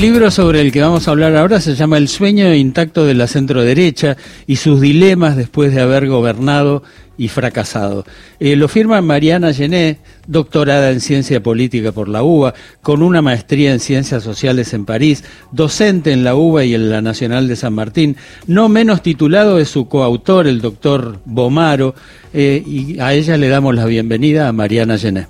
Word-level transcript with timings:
El 0.00 0.06
libro 0.06 0.30
sobre 0.30 0.62
el 0.62 0.72
que 0.72 0.80
vamos 0.80 1.06
a 1.06 1.10
hablar 1.10 1.36
ahora 1.36 1.60
se 1.60 1.74
llama 1.74 1.98
El 1.98 2.08
sueño 2.08 2.54
intacto 2.54 3.04
de 3.04 3.12
la 3.12 3.26
centro 3.26 3.62
derecha 3.62 4.16
y 4.46 4.56
sus 4.56 4.80
dilemas 4.80 5.36
después 5.36 5.74
de 5.74 5.82
haber 5.82 6.08
gobernado 6.08 6.82
y 7.18 7.28
fracasado. 7.28 8.06
Eh, 8.38 8.56
lo 8.56 8.66
firma 8.68 9.02
Mariana 9.02 9.52
Gené, 9.52 9.98
doctorada 10.26 10.90
en 10.90 11.02
ciencia 11.02 11.42
política 11.42 11.92
por 11.92 12.08
la 12.08 12.22
UBA, 12.22 12.54
con 12.80 13.02
una 13.02 13.20
maestría 13.20 13.72
en 13.72 13.78
ciencias 13.78 14.22
sociales 14.22 14.72
en 14.72 14.86
París, 14.86 15.22
docente 15.52 16.12
en 16.12 16.24
la 16.24 16.34
UBA 16.34 16.64
y 16.64 16.74
en 16.74 16.88
la 16.88 17.02
Nacional 17.02 17.46
de 17.46 17.56
San 17.56 17.74
Martín. 17.74 18.16
No 18.46 18.70
menos 18.70 19.02
titulado 19.02 19.58
es 19.58 19.68
su 19.68 19.86
coautor, 19.86 20.46
el 20.46 20.62
doctor 20.62 21.18
Bomaro, 21.26 21.94
eh, 22.32 22.64
y 22.66 22.98
a 23.00 23.12
ella 23.12 23.36
le 23.36 23.50
damos 23.50 23.74
la 23.74 23.84
bienvenida 23.84 24.48
a 24.48 24.52
Mariana 24.54 24.96
Gené. 24.96 25.26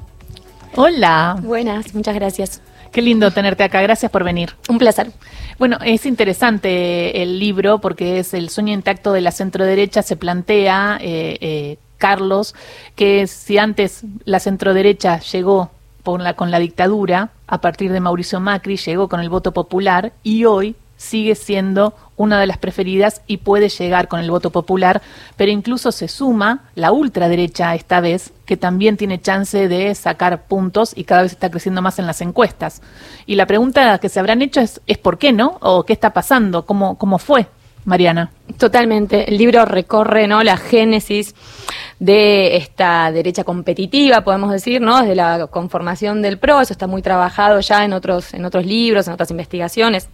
Hola. 0.76 1.36
Buenas, 1.42 1.92
muchas 1.92 2.14
gracias. 2.14 2.60
Qué 2.92 3.02
lindo 3.02 3.30
tenerte 3.30 3.62
acá, 3.62 3.80
gracias 3.82 4.10
por 4.10 4.24
venir. 4.24 4.56
Un 4.68 4.78
placer. 4.78 5.12
Bueno, 5.58 5.78
es 5.84 6.06
interesante 6.06 7.22
el 7.22 7.38
libro 7.38 7.80
porque 7.80 8.18
es 8.18 8.34
el 8.34 8.50
sueño 8.50 8.72
intacto 8.72 9.12
de 9.12 9.20
la 9.20 9.30
centro 9.30 9.64
derecha, 9.64 10.02
se 10.02 10.16
plantea, 10.16 10.98
eh, 11.00 11.38
eh, 11.40 11.78
Carlos, 11.98 12.54
que 12.96 13.26
si 13.26 13.58
antes 13.58 14.02
la 14.24 14.40
centro 14.40 14.74
derecha 14.74 15.20
llegó 15.20 15.70
con 16.02 16.24
la, 16.24 16.34
con 16.34 16.50
la 16.50 16.58
dictadura, 16.58 17.30
a 17.46 17.60
partir 17.60 17.92
de 17.92 18.00
Mauricio 18.00 18.40
Macri 18.40 18.76
llegó 18.76 19.08
con 19.08 19.20
el 19.20 19.28
voto 19.28 19.52
popular 19.52 20.12
y 20.22 20.44
hoy 20.44 20.74
sigue 21.00 21.34
siendo 21.34 21.94
una 22.16 22.38
de 22.38 22.46
las 22.46 22.58
preferidas 22.58 23.22
y 23.26 23.38
puede 23.38 23.70
llegar 23.70 24.06
con 24.06 24.20
el 24.20 24.30
voto 24.30 24.50
popular, 24.50 25.00
pero 25.36 25.50
incluso 25.50 25.92
se 25.92 26.08
suma 26.08 26.64
la 26.74 26.92
ultraderecha 26.92 27.74
esta 27.74 28.00
vez, 28.00 28.34
que 28.44 28.58
también 28.58 28.98
tiene 28.98 29.18
chance 29.18 29.66
de 29.66 29.94
sacar 29.94 30.44
puntos 30.44 30.92
y 30.94 31.04
cada 31.04 31.22
vez 31.22 31.32
está 31.32 31.50
creciendo 31.50 31.80
más 31.80 31.98
en 31.98 32.06
las 32.06 32.20
encuestas. 32.20 32.82
Y 33.24 33.36
la 33.36 33.46
pregunta 33.46 33.96
que 33.96 34.10
se 34.10 34.20
habrán 34.20 34.42
hecho 34.42 34.60
es, 34.60 34.82
¿es 34.86 34.98
por 34.98 35.16
qué 35.16 35.32
no? 35.32 35.56
¿O 35.62 35.84
qué 35.84 35.94
está 35.94 36.12
pasando? 36.12 36.66
¿Cómo, 36.66 36.98
cómo 36.98 37.18
fue? 37.18 37.46
Mariana. 37.86 38.30
Totalmente. 38.58 39.26
El 39.30 39.38
libro 39.38 39.64
recorre 39.64 40.26
¿no? 40.26 40.42
la 40.42 40.58
génesis 40.58 41.34
de 41.98 42.58
esta 42.58 43.10
derecha 43.10 43.42
competitiva, 43.42 44.20
podemos 44.20 44.52
decir, 44.52 44.82
¿no? 44.82 45.00
Desde 45.00 45.14
la 45.14 45.46
conformación 45.46 46.20
del 46.20 46.38
PRO, 46.38 46.60
eso 46.60 46.74
está 46.74 46.86
muy 46.86 47.00
trabajado 47.00 47.58
ya 47.60 47.86
en 47.86 47.94
otros, 47.94 48.34
en 48.34 48.44
otros 48.44 48.66
libros, 48.66 49.06
en 49.06 49.14
otras 49.14 49.30
investigaciones 49.30 50.10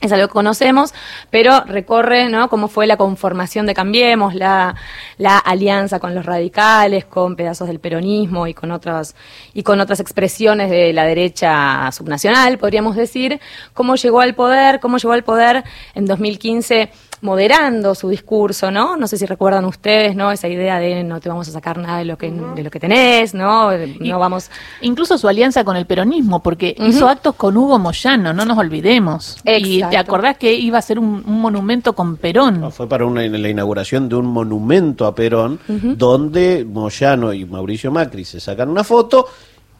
es 0.00 0.12
algo 0.12 0.28
que 0.28 0.32
conocemos, 0.32 0.94
pero 1.30 1.64
recorre 1.64 2.28
¿no? 2.28 2.48
cómo 2.48 2.68
fue 2.68 2.86
la 2.86 2.96
conformación 2.96 3.66
de 3.66 3.74
Cambiemos, 3.74 4.34
la, 4.34 4.76
la, 5.16 5.38
alianza 5.38 5.98
con 5.98 6.14
los 6.14 6.24
radicales, 6.24 7.04
con 7.04 7.34
pedazos 7.34 7.66
del 7.66 7.80
peronismo 7.80 8.46
y 8.46 8.54
con 8.54 8.70
otras 8.70 9.16
y 9.54 9.62
con 9.62 9.80
otras 9.80 9.98
expresiones 10.00 10.70
de 10.70 10.92
la 10.92 11.04
derecha 11.04 11.90
subnacional, 11.92 12.58
podríamos 12.58 12.94
decir, 12.94 13.40
cómo 13.74 13.96
llegó 13.96 14.20
al 14.20 14.34
poder, 14.34 14.78
cómo 14.80 14.98
llegó 14.98 15.12
al 15.12 15.24
poder 15.24 15.64
en 15.94 16.06
2015 16.06 16.90
moderando 17.20 17.94
su 17.94 18.08
discurso, 18.08 18.70
¿no? 18.70 18.96
No 18.96 19.06
sé 19.08 19.18
si 19.18 19.26
recuerdan 19.26 19.64
ustedes, 19.64 20.14
¿no? 20.14 20.30
Esa 20.30 20.48
idea 20.48 20.78
de 20.78 21.02
no 21.04 21.20
te 21.20 21.28
vamos 21.28 21.48
a 21.48 21.52
sacar 21.52 21.78
nada 21.78 21.98
de 21.98 22.04
lo 22.04 22.16
que, 22.16 22.30
de 22.30 22.62
lo 22.62 22.70
que 22.70 22.80
tenés, 22.80 23.34
¿no? 23.34 23.70
No 24.00 24.18
vamos... 24.18 24.50
Incluso 24.82 25.18
su 25.18 25.28
alianza 25.28 25.64
con 25.64 25.76
el 25.76 25.86
peronismo, 25.86 26.42
porque 26.42 26.74
hizo 26.78 27.08
actos 27.08 27.34
con 27.34 27.56
Hugo 27.56 27.78
Moyano, 27.78 28.32
no 28.32 28.44
nos 28.44 28.58
olvidemos. 28.58 29.38
Y 29.44 29.82
te 29.82 29.96
acordás 29.96 30.36
que 30.36 30.54
iba 30.54 30.78
a 30.78 30.82
ser 30.82 30.98
un, 30.98 31.22
monumento 31.26 31.92
con 31.94 32.16
Perón. 32.16 32.70
fue 32.72 32.88
para 32.88 33.04
una, 33.04 33.26
la 33.26 33.48
inauguración 33.48 34.08
de 34.08 34.16
un 34.16 34.26
monumento 34.26 35.06
a 35.06 35.14
Perón, 35.14 35.58
donde 35.66 36.64
Moyano 36.64 37.32
y 37.32 37.44
Mauricio 37.44 37.90
Macri 37.90 38.24
se 38.24 38.40
sacan 38.40 38.68
una 38.68 38.84
foto 38.84 39.26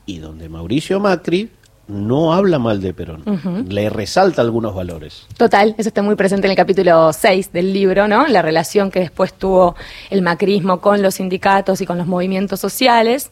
y 0.07 0.19
donde 0.19 0.49
Mauricio 0.49 1.01
Macri 1.01 1.51
no 1.89 2.35
habla 2.35 2.59
mal 2.59 2.81
de 2.81 2.93
Perón, 2.95 3.25
le 3.69 3.89
resalta 3.91 4.43
algunos 4.43 4.75
valores. 4.75 5.27
Total, 5.37 5.75
eso 5.79 5.89
está 5.89 6.03
muy 6.03 6.15
presente 6.15 6.47
en 6.47 6.53
el 6.53 6.57
capítulo 6.57 7.13
6 7.13 7.53
del 7.53 7.73
libro, 7.73 8.07
¿no? 8.07 8.27
La 8.29 8.43
relación 8.43 8.91
que 8.91 9.01
después 9.01 9.33
tuvo 9.33 9.75
el 10.11 10.23
macrismo 10.23 10.81
con 10.81 11.03
los 11.03 11.17
sindicatos 11.17 11.81
y 11.81 11.87
con 11.87 11.99
los 11.99 12.07
movimientos 12.07 12.61
sociales. 12.61 13.31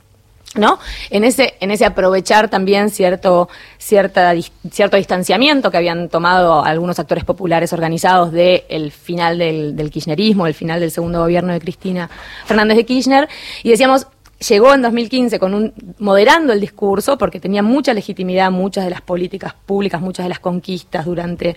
¿no? 0.54 0.78
En 1.10 1.24
ese, 1.24 1.54
en 1.60 1.70
ese 1.70 1.84
aprovechar 1.84 2.48
también 2.48 2.88
cierto, 2.88 3.48
cierta, 3.78 4.32
cierto 4.70 4.96
distanciamiento 4.96 5.70
que 5.70 5.76
habían 5.76 6.08
tomado 6.08 6.64
algunos 6.64 6.98
actores 6.98 7.24
populares 7.24 7.74
organizados 7.74 8.32
del 8.32 8.90
final 8.90 9.38
del, 9.38 9.76
del 9.76 9.90
kirchnerismo, 9.90 10.46
el 10.46 10.54
final 10.54 10.80
del 10.80 10.90
segundo 10.90 11.20
gobierno 11.20 11.52
de 11.52 11.60
Cristina 11.60 12.08
Fernández 12.46 12.78
de 12.78 12.86
Kirchner, 12.86 13.28
y 13.64 13.70
decíamos, 13.70 14.06
llegó 14.38 14.74
en 14.74 14.82
2015 14.82 15.38
con 15.38 15.54
un 15.54 15.72
moderando 15.98 16.52
el 16.52 16.60
discurso 16.60 17.16
porque 17.16 17.40
tenía 17.40 17.62
mucha 17.62 17.94
legitimidad 17.94 18.50
muchas 18.50 18.84
de 18.84 18.90
las 18.90 19.00
políticas 19.00 19.54
públicas, 19.54 20.00
muchas 20.00 20.24
de 20.26 20.28
las 20.28 20.40
conquistas 20.40 21.06
durante 21.06 21.56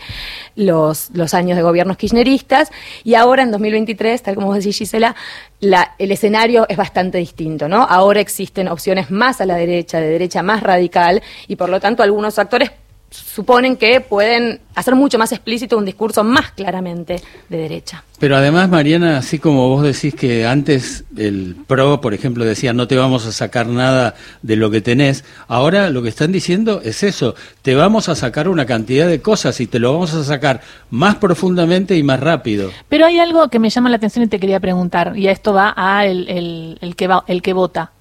los, 0.55 1.09
los 1.13 1.33
años 1.33 1.57
de 1.57 1.63
gobiernos 1.63 1.97
kirchneristas 1.97 2.71
y 3.03 3.15
ahora 3.15 3.43
en 3.43 3.51
2023, 3.51 4.23
tal 4.23 4.35
como 4.35 4.53
decís 4.53 4.77
Gisela, 4.77 5.15
la, 5.59 5.95
el 5.97 6.11
escenario 6.11 6.65
es 6.69 6.77
bastante 6.77 7.17
distinto, 7.17 7.67
¿no? 7.67 7.83
Ahora 7.83 8.21
existen 8.21 8.69
opciones 8.69 9.11
más 9.11 9.41
a 9.41 9.45
la 9.45 9.55
derecha, 9.55 9.99
de 9.99 10.09
derecha 10.09 10.41
más 10.41 10.63
radical 10.63 11.21
y 11.47 11.57
por 11.57 11.69
lo 11.69 11.79
tanto 11.79 12.01
algunos 12.01 12.39
actores 12.39 12.71
suponen 13.11 13.77
que 13.77 14.01
pueden 14.01 14.59
hacer 14.75 14.95
mucho 14.95 15.17
más 15.17 15.31
explícito 15.31 15.77
un 15.77 15.85
discurso 15.85 16.23
más 16.23 16.51
claramente 16.51 17.21
de 17.49 17.57
derecha. 17.57 18.03
Pero 18.19 18.35
además, 18.35 18.69
Mariana, 18.69 19.17
así 19.17 19.39
como 19.39 19.69
vos 19.69 19.83
decís 19.83 20.13
que 20.13 20.45
antes 20.45 21.05
el 21.17 21.55
PRO, 21.67 22.01
por 22.01 22.13
ejemplo, 22.13 22.43
decía 22.43 22.73
no 22.73 22.87
te 22.87 22.97
vamos 22.97 23.25
a 23.25 23.31
sacar 23.31 23.67
nada 23.67 24.15
de 24.41 24.55
lo 24.57 24.69
que 24.69 24.81
tenés, 24.81 25.23
ahora 25.47 25.89
lo 25.89 26.03
que 26.03 26.09
están 26.09 26.31
diciendo 26.31 26.81
es 26.83 27.03
eso, 27.03 27.35
te 27.61 27.75
vamos 27.75 28.09
a 28.09 28.15
sacar 28.15 28.49
una 28.49 28.65
cantidad 28.65 29.07
de 29.07 29.21
cosas 29.21 29.59
y 29.61 29.67
te 29.67 29.79
lo 29.79 29.93
vamos 29.93 30.13
a 30.13 30.23
sacar 30.23 30.61
más 30.89 31.15
profundamente 31.15 31.95
y 31.97 32.03
más 32.03 32.19
rápido. 32.19 32.71
Pero 32.89 33.05
hay 33.05 33.19
algo 33.19 33.49
que 33.49 33.59
me 33.59 33.69
llama 33.69 33.89
la 33.89 33.97
atención 33.97 34.25
y 34.25 34.27
te 34.27 34.39
quería 34.39 34.59
preguntar, 34.59 35.17
y 35.17 35.27
a 35.27 35.31
esto 35.31 35.53
va 35.53 35.73
a 35.75 36.05
el, 36.05 36.77
el 36.81 36.95
que, 36.95 37.07
va, 37.07 37.23
el 37.27 37.41
que 37.41 37.53
vota. 37.53 37.91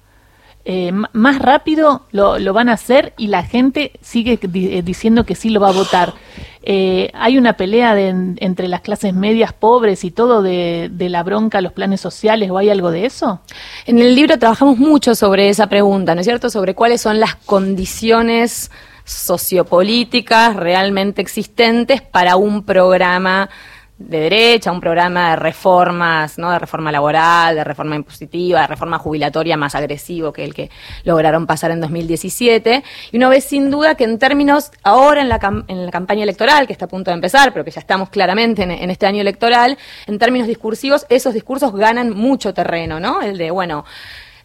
Eh, 0.65 0.91
más 0.91 1.39
rápido 1.39 2.03
lo, 2.11 2.53
van 2.53 2.69
a 2.69 2.73
hacer 2.73 3.13
y 3.17 3.27
la 3.27 3.43
gente 3.43 3.93
sigue 4.01 4.37
eh, 4.41 4.81
diciendo 4.83 5.25
que 5.25 5.33
sí 5.33 5.49
lo 5.49 5.59
va 5.59 5.69
a 5.69 5.73
votar. 5.73 6.13
Eh, 6.61 7.09
hay 7.13 7.37
una 7.37 7.53
pelea 7.53 7.97
entre 7.97 8.67
las 8.67 8.81
clases 8.81 9.13
medias 9.13 9.53
pobres 9.53 10.03
y 10.03 10.11
todo 10.11 10.41
de, 10.41 10.89
de, 10.91 11.09
la 11.09 11.23
bronca, 11.23 11.61
los 11.61 11.71
planes 11.71 12.01
sociales, 12.01 12.51
o 12.51 12.57
hay 12.57 12.69
algo 12.69 12.91
de 12.91 13.05
eso? 13.05 13.39
En 13.85 13.99
el 13.99 14.13
libro 14.13 14.37
trabajamos 14.37 14.77
mucho 14.77 15.15
sobre 15.15 15.49
esa 15.49 15.67
pregunta, 15.67 16.13
¿no 16.13 16.21
es 16.21 16.27
cierto? 16.27 16.49
Sobre 16.49 16.75
cuáles 16.75 17.01
son 17.01 17.19
las 17.19 17.35
condiciones 17.35 18.69
sociopolíticas 19.05 20.55
realmente 20.55 21.21
existentes 21.21 22.01
para 22.01 22.35
un 22.35 22.63
programa 22.63 23.49
de 23.99 24.19
derecha, 24.21 24.71
un 24.71 24.79
programa 24.79 25.31
de 25.31 25.35
reformas, 25.35 26.37
¿no? 26.39 26.49
de 26.51 26.57
reforma 26.57 26.89
laboral, 26.91 27.53
de 27.55 27.63
reforma 27.65 27.97
impositiva, 27.97 28.61
de 28.61 28.67
reforma 28.67 28.97
jubilatoria 28.97 29.57
más 29.57 29.75
agresivo 29.75 30.31
que 30.31 30.45
el 30.45 30.53
que 30.53 30.71
lograron 31.03 31.45
pasar 31.45 31.71
en 31.71 31.81
2017. 31.81 32.83
Y 33.11 33.17
uno 33.17 33.29
ve 33.29 33.41
sin 33.41 33.69
duda 33.69 33.95
que 33.95 34.05
en 34.05 34.17
términos, 34.17 34.71
ahora 34.83 35.21
en 35.21 35.27
la, 35.27 35.39
en 35.67 35.85
la 35.85 35.91
campaña 35.91 36.23
electoral, 36.23 36.65
que 36.65 36.73
está 36.73 36.85
a 36.85 36.87
punto 36.87 37.11
de 37.11 37.15
empezar, 37.15 37.51
pero 37.51 37.65
que 37.65 37.71
ya 37.71 37.81
estamos 37.81 38.09
claramente 38.09 38.63
en, 38.63 38.71
en, 38.71 38.89
este 38.89 39.05
año 39.05 39.19
electoral, 39.19 39.77
en 40.07 40.17
términos 40.17 40.47
discursivos, 40.47 41.05
esos 41.09 41.33
discursos 41.33 41.73
ganan 41.75 42.11
mucho 42.11 42.53
terreno, 42.53 43.01
¿no? 43.01 43.21
El 43.21 43.37
de, 43.37 43.51
bueno, 43.51 43.83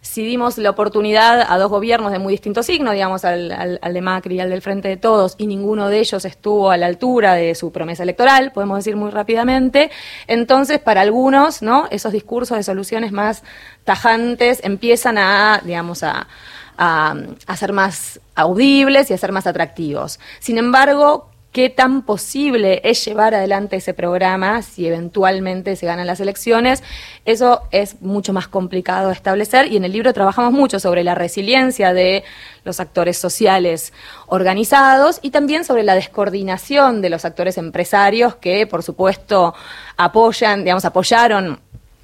si 0.05 0.23
dimos 0.23 0.59
la 0.59 0.69
oportunidad 0.69 1.41
a 1.41 1.57
dos 1.57 1.69
gobiernos 1.69 2.11
de 2.11 2.19
muy 2.19 2.31
distinto 2.31 2.61
signo, 2.61 2.91
digamos 2.91 3.25
al, 3.25 3.79
de 3.81 4.01
Macri 4.01 4.35
y 4.35 4.39
al 4.39 4.51
del 4.51 4.61
Frente 4.61 4.87
de 4.87 4.97
Todos, 4.97 5.33
y 5.39 5.47
ninguno 5.47 5.89
de 5.89 5.99
ellos 5.99 6.23
estuvo 6.25 6.69
a 6.69 6.77
la 6.77 6.85
altura 6.85 7.33
de 7.33 7.55
su 7.55 7.71
promesa 7.71 8.03
electoral, 8.03 8.51
podemos 8.51 8.77
decir 8.77 8.95
muy 8.95 9.09
rápidamente, 9.09 9.89
entonces 10.27 10.77
para 10.79 11.01
algunos, 11.01 11.63
¿no? 11.63 11.87
Esos 11.89 12.11
discursos 12.13 12.55
de 12.55 12.63
soluciones 12.63 13.11
más 13.11 13.43
tajantes 13.83 14.61
empiezan 14.63 15.17
a, 15.17 15.61
digamos, 15.65 16.03
a, 16.03 16.27
a 16.77 17.57
ser 17.57 17.73
más 17.73 18.19
audibles 18.35 19.09
y 19.09 19.15
a 19.15 19.17
ser 19.17 19.31
más 19.31 19.47
atractivos. 19.47 20.19
Sin 20.39 20.59
embargo, 20.59 21.29
qué 21.55 21.69
tan 21.69 22.01
posible 22.01 22.81
es 22.83 23.05
llevar 23.05 23.33
adelante 23.33 23.77
ese 23.77 23.93
programa 23.93 24.61
si 24.61 24.87
eventualmente 24.87 25.77
se 25.77 25.85
ganan 25.85 26.05
las 26.05 26.19
elecciones. 26.19 26.83
Eso 27.23 27.61
es 27.71 28.01
mucho 28.01 28.33
más 28.33 28.49
complicado 28.49 29.07
de 29.07 29.13
establecer 29.13 29.71
y 29.71 29.77
en 29.77 29.85
el 29.85 29.93
libro 29.93 30.11
trabajamos 30.11 30.51
mucho 30.51 30.81
sobre 30.81 31.05
la 31.05 31.15
resiliencia 31.15 31.93
de 31.93 32.25
los 32.65 32.81
actores 32.81 33.17
sociales 33.17 33.93
organizados 34.27 35.19
y 35.21 35.29
también 35.29 35.63
sobre 35.63 35.83
la 35.83 35.95
descoordinación 35.95 37.01
de 37.01 37.09
los 37.09 37.23
actores 37.23 37.57
empresarios 37.57 38.35
que, 38.35 38.67
por 38.67 38.83
supuesto, 38.83 39.55
apoyan, 39.95 40.65
digamos, 40.65 40.83
apoyaron 40.83 41.61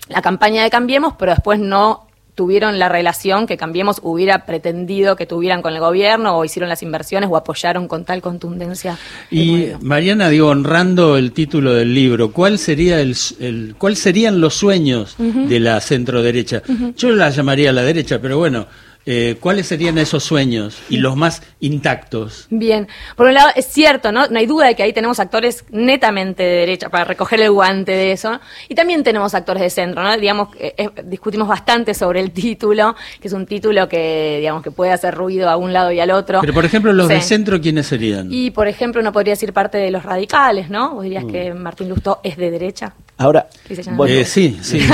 la 0.07 0.21
campaña 0.21 0.63
de 0.63 0.69
Cambiemos, 0.69 1.15
pero 1.19 1.33
después 1.33 1.59
no 1.59 2.07
tuvieron 2.35 2.79
la 2.79 2.89
relación 2.89 3.45
que 3.45 3.57
Cambiemos 3.57 3.99
hubiera 4.03 4.45
pretendido 4.45 5.15
que 5.15 5.25
tuvieran 5.25 5.61
con 5.61 5.73
el 5.73 5.79
gobierno 5.79 6.37
o 6.37 6.45
hicieron 6.45 6.69
las 6.69 6.81
inversiones 6.83 7.29
o 7.31 7.37
apoyaron 7.37 7.87
con 7.87 8.05
tal 8.05 8.21
contundencia. 8.21 8.97
Y 9.29 9.67
Mariana, 9.81 10.29
digo, 10.29 10.47
honrando 10.47 11.17
el 11.17 11.31
título 11.31 11.73
del 11.73 11.93
libro, 11.93 12.31
¿cuál 12.31 12.57
sería 12.57 13.01
el, 13.01 13.15
el 13.39 13.75
cuál 13.77 13.95
serían 13.95 14.41
los 14.41 14.55
sueños 14.55 15.15
de 15.17 15.59
la 15.59 15.79
centro 15.81 16.21
derecha? 16.23 16.61
Yo 16.97 17.11
la 17.11 17.29
llamaría 17.29 17.71
la 17.71 17.83
derecha, 17.83 18.19
pero 18.21 18.37
bueno, 18.37 18.67
eh, 19.05 19.37
¿cuáles 19.39 19.67
serían 19.67 19.97
esos 19.97 20.23
sueños 20.23 20.79
y 20.89 20.97
los 20.97 21.15
más 21.15 21.41
intactos? 21.59 22.47
Bien, 22.49 22.87
por 23.15 23.27
un 23.27 23.33
lado 23.33 23.49
es 23.55 23.65
cierto, 23.65 24.11
¿no? 24.11 24.27
No 24.27 24.37
hay 24.37 24.45
duda 24.45 24.67
de 24.67 24.75
que 24.75 24.83
ahí 24.83 24.93
tenemos 24.93 25.19
actores 25.19 25.65
netamente 25.71 26.43
de 26.43 26.55
derecha 26.57 26.89
para 26.89 27.03
recoger 27.03 27.41
el 27.41 27.51
guante 27.51 27.91
de 27.91 28.11
eso, 28.11 28.39
y 28.69 28.75
también 28.75 29.03
tenemos 29.03 29.33
actores 29.33 29.63
de 29.63 29.69
centro, 29.69 30.03
¿no? 30.03 30.15
Digamos, 30.17 30.49
eh, 30.59 30.73
eh, 30.77 30.89
discutimos 31.05 31.47
bastante 31.47 31.93
sobre 31.93 32.19
el 32.19 32.31
título, 32.31 32.95
que 33.19 33.27
es 33.27 33.33
un 33.33 33.45
título 33.45 33.89
que, 33.89 34.37
digamos, 34.39 34.63
que 34.63 34.71
puede 34.71 34.91
hacer 34.91 35.15
ruido 35.15 35.49
a 35.49 35.55
un 35.55 35.73
lado 35.73 35.91
y 35.91 35.99
al 35.99 36.11
otro. 36.11 36.41
Pero, 36.41 36.53
por 36.53 36.65
ejemplo, 36.65 36.93
los 36.93 37.07
de 37.07 37.21
centro, 37.21 37.59
¿quiénes 37.59 37.87
serían? 37.87 38.27
Y, 38.31 38.51
por 38.51 38.67
ejemplo, 38.67 39.01
uno 39.01 39.11
podría 39.11 39.33
decir 39.33 39.53
parte 39.53 39.77
de 39.77 39.91
los 39.91 40.03
radicales, 40.03 40.69
¿no? 40.69 40.95
Vos 40.95 41.03
dirías 41.03 41.23
mm. 41.23 41.31
que 41.31 41.53
Martín 41.53 41.89
Lustó 41.89 42.19
es 42.23 42.37
de 42.37 42.51
derecha. 42.51 42.93
Ahora, 43.21 43.47
bueno, 43.91 44.25
sí, 44.25 44.57
sí, 44.63 44.79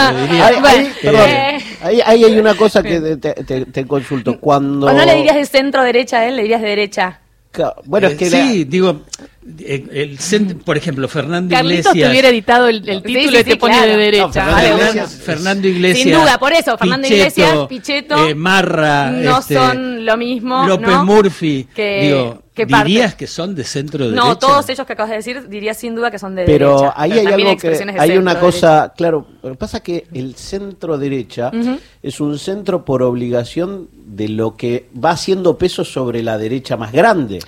ahí, 1.82 2.02
ahí, 2.06 2.24
hay 2.26 2.38
una 2.38 2.56
cosa 2.56 2.84
que 2.84 3.00
te, 3.16 3.66
te, 3.66 3.88
consulto. 3.88 4.38
Cuando... 4.38 4.88
¿O 4.88 4.92
no 4.92 5.06
le 5.06 5.16
dirías 5.16 5.38
de 5.38 5.46
centro 5.46 5.82
derecha 5.82 6.20
a 6.20 6.28
él? 6.28 6.36
¿Le 6.36 6.42
dirías 6.42 6.62
de 6.62 6.68
derecha? 6.68 7.22
Bueno, 7.86 8.08
es 8.08 8.16
que 8.16 8.30
sí, 8.30 8.66
digo, 8.66 9.04
el, 9.66 10.18
por 10.66 10.78
ejemplo, 10.78 11.08
Fernando 11.08 11.56
Carlitos 11.56 11.86
Iglesias. 11.86 12.06
te 12.06 12.12
hubiera 12.12 12.30
editado 12.30 12.68
el, 12.68 12.82
título 12.84 13.40
y 13.40 13.44
te 13.46 13.56
pone 13.56 13.88
de 13.88 13.98
derecha. 13.98 14.46
Fernando, 15.08 15.68
Iglesias, 15.68 16.04
Sin 16.04 16.14
duda, 16.14 16.38
por 16.38 16.54
eso, 16.54 16.78
Fernando 16.78 17.08
Iglesias, 17.08 17.60
Pichetto. 17.70 18.28
Eh, 18.28 18.36
Marra. 18.36 19.10
No 19.10 19.40
este, 19.40 19.56
son 19.56 20.06
lo 20.06 20.18
mismo. 20.18 20.68
López 20.68 20.98
Murphy. 21.04 21.68
Que, 21.74 22.34
¿Dirías 22.66 23.16
que 23.16 23.28
son 23.28 23.56
de 23.56 23.64
centro 23.64 24.06
derecha? 24.06 24.24
No, 24.24 24.38
todos 24.38 24.68
ellos 24.70 24.86
que 24.86 24.94
acabas 24.94 25.12
de 25.12 25.18
decir, 25.18 25.48
diría 25.48 25.74
sin 25.74 25.96
duda 25.96 26.12
que 26.12 26.20
son 26.20 26.36
de 26.36 26.46
Pero 26.46 26.78
derecha. 26.78 26.94
Ahí 26.96 27.12
Pero 27.12 27.22
hay 27.22 27.34
algo 27.34 27.58
que, 27.58 27.96
hay 28.00 28.18
una 28.18 28.40
cosa, 28.40 28.94
claro, 28.96 29.28
lo 29.44 29.52
que 29.52 29.56
pasa 29.56 29.78
es 29.78 29.84
que 29.84 30.08
el 30.14 30.36
centro 30.36 30.98
derecha 30.98 31.52
es 32.02 32.20
un 32.20 32.38
centro 32.40 32.86
por 32.86 33.04
obligación 33.04 33.90
de 33.94 34.30
lo 34.30 34.56
que 34.56 34.90
va 35.04 35.12
haciendo 35.12 35.58
peso 35.58 35.84
sobre 35.84 36.24
la 36.24 36.38
derecha 36.38 36.78
más 36.78 36.92
grande. 36.92 37.40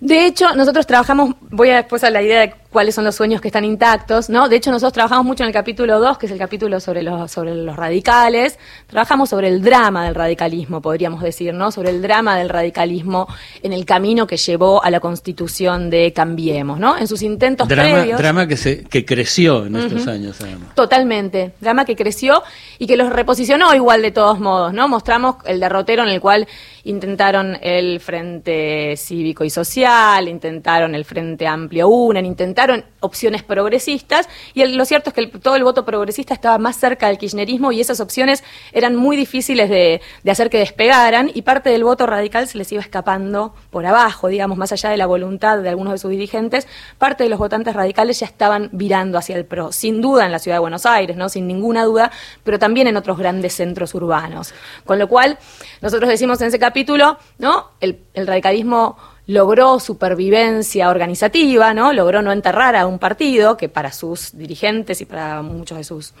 De 0.00 0.26
hecho, 0.26 0.54
nosotros 0.54 0.86
trabajamos, 0.86 1.34
voy 1.50 1.70
a 1.70 1.76
después 1.76 2.04
a 2.04 2.10
la 2.10 2.22
idea 2.22 2.40
de 2.40 2.54
cuáles 2.74 2.96
son 2.96 3.04
los 3.04 3.14
sueños 3.14 3.40
que 3.40 3.46
están 3.46 3.64
intactos, 3.64 4.28
¿no? 4.28 4.48
De 4.48 4.56
hecho, 4.56 4.72
nosotros 4.72 4.94
trabajamos 4.94 5.24
mucho 5.24 5.44
en 5.44 5.46
el 5.46 5.52
capítulo 5.54 6.00
2, 6.00 6.18
que 6.18 6.26
es 6.26 6.32
el 6.32 6.38
capítulo 6.38 6.80
sobre 6.80 7.04
los, 7.04 7.30
sobre 7.30 7.54
los 7.54 7.76
radicales, 7.76 8.58
trabajamos 8.88 9.30
sobre 9.30 9.46
el 9.46 9.62
drama 9.62 10.04
del 10.04 10.16
radicalismo, 10.16 10.82
podríamos 10.82 11.22
decir, 11.22 11.54
¿no? 11.54 11.70
Sobre 11.70 11.90
el 11.90 12.02
drama 12.02 12.36
del 12.36 12.48
radicalismo 12.48 13.28
en 13.62 13.72
el 13.72 13.84
camino 13.84 14.26
que 14.26 14.36
llevó 14.36 14.82
a 14.82 14.90
la 14.90 14.98
constitución 14.98 15.88
de 15.88 16.12
Cambiemos, 16.12 16.80
¿no? 16.80 16.98
En 16.98 17.06
sus 17.06 17.22
intentos 17.22 17.68
drama, 17.68 17.92
previos. 17.92 18.18
Drama 18.18 18.48
que, 18.48 18.56
se, 18.56 18.82
que 18.82 19.04
creció 19.04 19.66
en 19.66 19.76
estos 19.76 20.08
años, 20.08 20.36
además. 20.40 20.74
Totalmente, 20.74 21.52
drama 21.60 21.84
que 21.84 21.94
creció 21.94 22.42
y 22.80 22.88
que 22.88 22.96
los 22.96 23.08
reposicionó 23.10 23.72
igual 23.72 24.02
de 24.02 24.10
todos 24.10 24.40
modos, 24.40 24.74
¿no? 24.74 24.88
Mostramos 24.88 25.36
el 25.44 25.60
derrotero 25.60 26.02
en 26.02 26.08
el 26.08 26.20
cual 26.20 26.48
intentaron 26.82 27.56
el 27.62 28.00
Frente 28.00 28.96
Cívico 28.96 29.44
y 29.44 29.50
Social, 29.50 30.26
intentaron 30.28 30.96
el 30.96 31.04
Frente 31.04 31.46
Amplio 31.46 31.86
UNEN, 31.86 32.26
intentaron 32.26 32.63
opciones 33.00 33.42
progresistas 33.42 34.28
y 34.54 34.64
lo 34.64 34.84
cierto 34.84 35.10
es 35.10 35.14
que 35.14 35.26
todo 35.26 35.56
el 35.56 35.64
voto 35.64 35.84
progresista 35.84 36.34
estaba 36.34 36.58
más 36.58 36.76
cerca 36.76 37.08
del 37.08 37.18
kirchnerismo 37.18 37.72
y 37.72 37.80
esas 37.80 38.00
opciones 38.00 38.42
eran 38.72 38.96
muy 38.96 39.16
difíciles 39.16 39.68
de, 39.68 40.00
hacer 40.28 40.50
que 40.50 40.58
despegaran 40.58 41.30
y 41.32 41.42
parte 41.42 41.70
del 41.70 41.84
voto 41.84 42.06
radical 42.06 42.48
se 42.48 42.58
les 42.58 42.70
iba 42.72 42.80
escapando 42.80 43.54
por 43.70 43.86
abajo, 43.86 44.28
digamos, 44.28 44.58
más 44.58 44.72
allá 44.72 44.90
de 44.90 44.96
la 44.96 45.06
voluntad 45.06 45.58
de 45.58 45.68
algunos 45.68 45.92
de 45.92 45.98
sus 45.98 46.10
dirigentes, 46.10 46.66
parte 46.98 47.24
de 47.24 47.30
los 47.30 47.38
votantes 47.38 47.74
radicales 47.74 48.20
ya 48.20 48.26
estaban 48.26 48.68
virando 48.72 49.18
hacia 49.18 49.36
el 49.36 49.44
PRO, 49.44 49.72
sin 49.72 50.00
duda 50.00 50.26
en 50.26 50.32
la 50.32 50.38
ciudad 50.38 50.56
de 50.56 50.60
Buenos 50.60 50.86
Aires, 50.86 51.16
¿no? 51.16 51.28
sin 51.28 51.46
ninguna 51.46 51.84
duda, 51.84 52.10
pero 52.42 52.58
también 52.58 52.86
en 52.86 52.96
otros 52.96 53.18
grandes 53.18 53.54
centros 53.54 53.94
urbanos. 53.94 54.54
Con 54.84 54.98
lo 54.98 55.08
cual, 55.08 55.38
nosotros 55.80 56.08
decimos 56.08 56.40
en 56.40 56.48
ese 56.48 56.58
capítulo, 56.58 57.18
¿no? 57.38 57.70
el, 57.80 58.00
el 58.14 58.26
radicalismo 58.26 58.96
logró 59.26 59.80
supervivencia 59.80 60.90
organizativa, 60.90 61.72
¿no? 61.74 61.92
Logró 61.92 62.22
no 62.22 62.32
enterrar 62.32 62.76
a 62.76 62.86
un 62.86 62.98
partido 62.98 63.56
que 63.56 63.68
para 63.68 63.92
sus 63.92 64.36
dirigentes 64.36 65.00
y 65.00 65.04
para 65.06 65.42
muchos 65.42 65.78
de 65.78 65.84
sus 65.84 66.14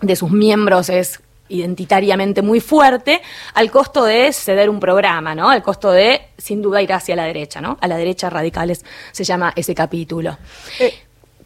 de 0.00 0.16
sus 0.16 0.30
miembros 0.30 0.88
es 0.88 1.20
identitariamente 1.48 2.42
muy 2.42 2.60
fuerte, 2.60 3.20
al 3.54 3.70
costo 3.70 4.04
de 4.04 4.32
ceder 4.32 4.70
un 4.70 4.80
programa, 4.80 5.34
¿no? 5.34 5.50
Al 5.50 5.62
costo 5.62 5.90
de, 5.90 6.22
sin 6.38 6.62
duda, 6.62 6.82
ir 6.82 6.92
hacia 6.92 7.14
la 7.14 7.24
derecha, 7.24 7.60
¿no? 7.60 7.78
A 7.80 7.88
la 7.88 7.96
derecha 7.96 8.30
radicales 8.30 8.84
se 9.12 9.24
llama 9.24 9.52
ese 9.54 9.74
capítulo. 9.74 10.38
Eh, 10.80 10.94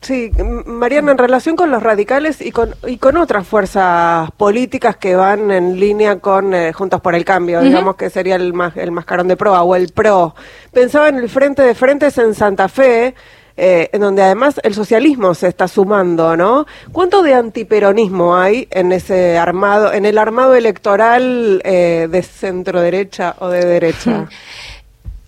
Sí, 0.00 0.30
Mariana, 0.66 1.12
en 1.12 1.18
relación 1.18 1.56
con 1.56 1.70
los 1.70 1.82
radicales 1.82 2.40
y 2.40 2.52
con, 2.52 2.74
y 2.86 2.98
con 2.98 3.16
otras 3.16 3.46
fuerzas 3.46 4.30
políticas 4.32 4.96
que 4.96 5.16
van 5.16 5.50
en 5.50 5.80
línea 5.80 6.18
con 6.18 6.54
eh, 6.54 6.72
Juntos 6.72 7.00
por 7.00 7.14
el 7.14 7.24
Cambio, 7.24 7.60
digamos 7.60 7.96
que 7.96 8.10
sería 8.10 8.36
el, 8.36 8.52
más, 8.52 8.76
el 8.76 8.92
mascarón 8.92 9.28
de 9.28 9.36
proa 9.36 9.62
o 9.62 9.74
el 9.74 9.88
PRO, 9.92 10.34
pensaba 10.72 11.08
en 11.08 11.16
el 11.16 11.28
Frente 11.28 11.62
de 11.62 11.74
Frentes 11.74 12.18
en 12.18 12.34
Santa 12.34 12.68
Fe, 12.68 13.14
eh, 13.56 13.88
en 13.92 14.02
donde 14.02 14.22
además 14.22 14.60
el 14.62 14.74
socialismo 14.74 15.34
se 15.34 15.48
está 15.48 15.66
sumando, 15.66 16.36
¿no? 16.36 16.66
¿Cuánto 16.92 17.22
de 17.22 17.32
antiperonismo 17.32 18.36
hay 18.36 18.68
en 18.70 18.92
ese 18.92 19.38
armado, 19.38 19.94
en 19.94 20.04
el 20.04 20.18
armado 20.18 20.54
electoral 20.54 21.62
eh, 21.64 22.06
de 22.10 22.22
centro 22.22 22.80
derecha 22.82 23.34
o 23.38 23.48
de 23.48 23.64
derecha? 23.64 24.28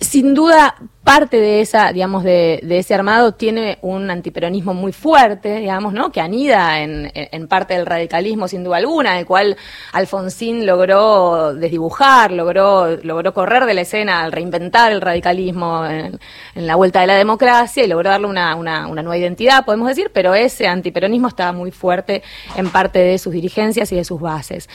Sin 0.01 0.33
duda, 0.33 0.77
parte 1.03 1.41
de 1.41 1.61
esa, 1.61 1.93
digamos, 1.93 2.23
de, 2.23 2.61
ese 2.69 2.95
armado 2.95 3.33
tiene 3.33 3.79
un 3.83 4.11
antiperonismo 4.13 4.73
muy 4.73 4.93
fuerte, 4.93 5.57
digamos, 5.57 5.93
¿no? 5.93 6.13
Que 6.13 6.21
anida 6.21 6.81
en, 6.83 7.49
parte 7.49 7.75
del 7.75 7.85
radicalismo, 7.85 8.47
sin 8.47 8.63
duda 8.63 8.77
alguna, 8.77 9.19
el 9.19 9.27
cual 9.27 9.57
Alfonsín 9.93 10.67
logró 10.67 11.53
desdibujar, 11.53 12.31
logró, 12.31 12.97
logró 13.03 13.35
correr 13.35 13.65
de 13.65 13.75
la 13.75 13.81
escena 13.81 14.23
al 14.23 14.31
reinventar 14.31 14.93
el 14.93 15.01
radicalismo 15.01 15.85
en, 15.85 16.21
la 16.55 16.77
vuelta 16.77 17.01
de 17.01 17.09
la 17.09 17.17
democracia 17.17 17.83
y 17.83 17.89
logró 17.89 18.11
darle 18.11 18.29
una, 18.29 18.55
una, 18.55 18.87
una 18.87 19.03
nueva 19.03 19.19
identidad, 19.19 19.65
podemos 19.65 19.89
decir, 19.89 20.13
pero 20.15 20.35
ese 20.35 20.69
antiperonismo 20.69 21.27
estaba 21.27 21.51
muy 21.51 21.73
fuerte 21.73 22.23
en 22.55 22.71
parte 22.71 23.01
de 23.01 23.19
sus 23.19 23.33
dirigencias 23.33 23.91
y 23.91 23.97
de 23.97 24.05
sus 24.05 24.21
bases. 24.21 24.69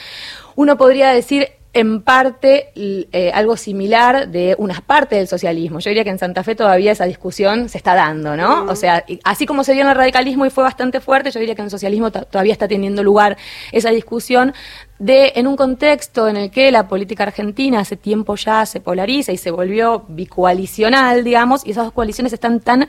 Uno 0.54 0.76
podría 0.76 1.10
decir 1.12 1.48
en 1.74 2.02
parte 2.02 2.72
eh, 2.76 3.32
algo 3.34 3.56
similar 3.56 4.28
de 4.28 4.54
unas 4.58 4.80
partes 4.80 5.18
del 5.18 5.26
socialismo. 5.26 5.80
Yo 5.80 5.90
diría 5.90 6.04
que 6.04 6.10
en 6.10 6.18
Santa 6.18 6.44
Fe 6.44 6.54
todavía 6.54 6.92
esa 6.92 7.04
discusión 7.04 7.68
se 7.68 7.78
está 7.78 7.94
dando, 7.94 8.36
¿no? 8.36 8.64
O 8.66 8.76
sea, 8.76 9.04
así 9.24 9.44
como 9.44 9.64
se 9.64 9.72
dio 9.72 9.82
en 9.82 9.88
el 9.88 9.96
radicalismo 9.96 10.46
y 10.46 10.50
fue 10.50 10.62
bastante 10.62 11.00
fuerte, 11.00 11.32
yo 11.32 11.40
diría 11.40 11.56
que 11.56 11.62
en 11.62 11.66
el 11.66 11.70
socialismo 11.72 12.12
todavía 12.12 12.52
está 12.52 12.68
teniendo 12.68 13.02
lugar 13.02 13.36
esa 13.72 13.90
discusión 13.90 14.54
de 14.98 15.32
en 15.34 15.48
un 15.48 15.56
contexto 15.56 16.28
en 16.28 16.36
el 16.36 16.50
que 16.50 16.70
la 16.70 16.86
política 16.86 17.24
argentina 17.24 17.80
hace 17.80 17.96
tiempo 17.96 18.36
ya 18.36 18.64
se 18.64 18.80
polariza 18.80 19.32
y 19.32 19.36
se 19.36 19.50
volvió 19.50 20.04
bicoalicional, 20.08 21.24
digamos, 21.24 21.66
y 21.66 21.72
esas 21.72 21.86
dos 21.86 21.92
coaliciones 21.92 22.32
están 22.32 22.60
tan 22.60 22.86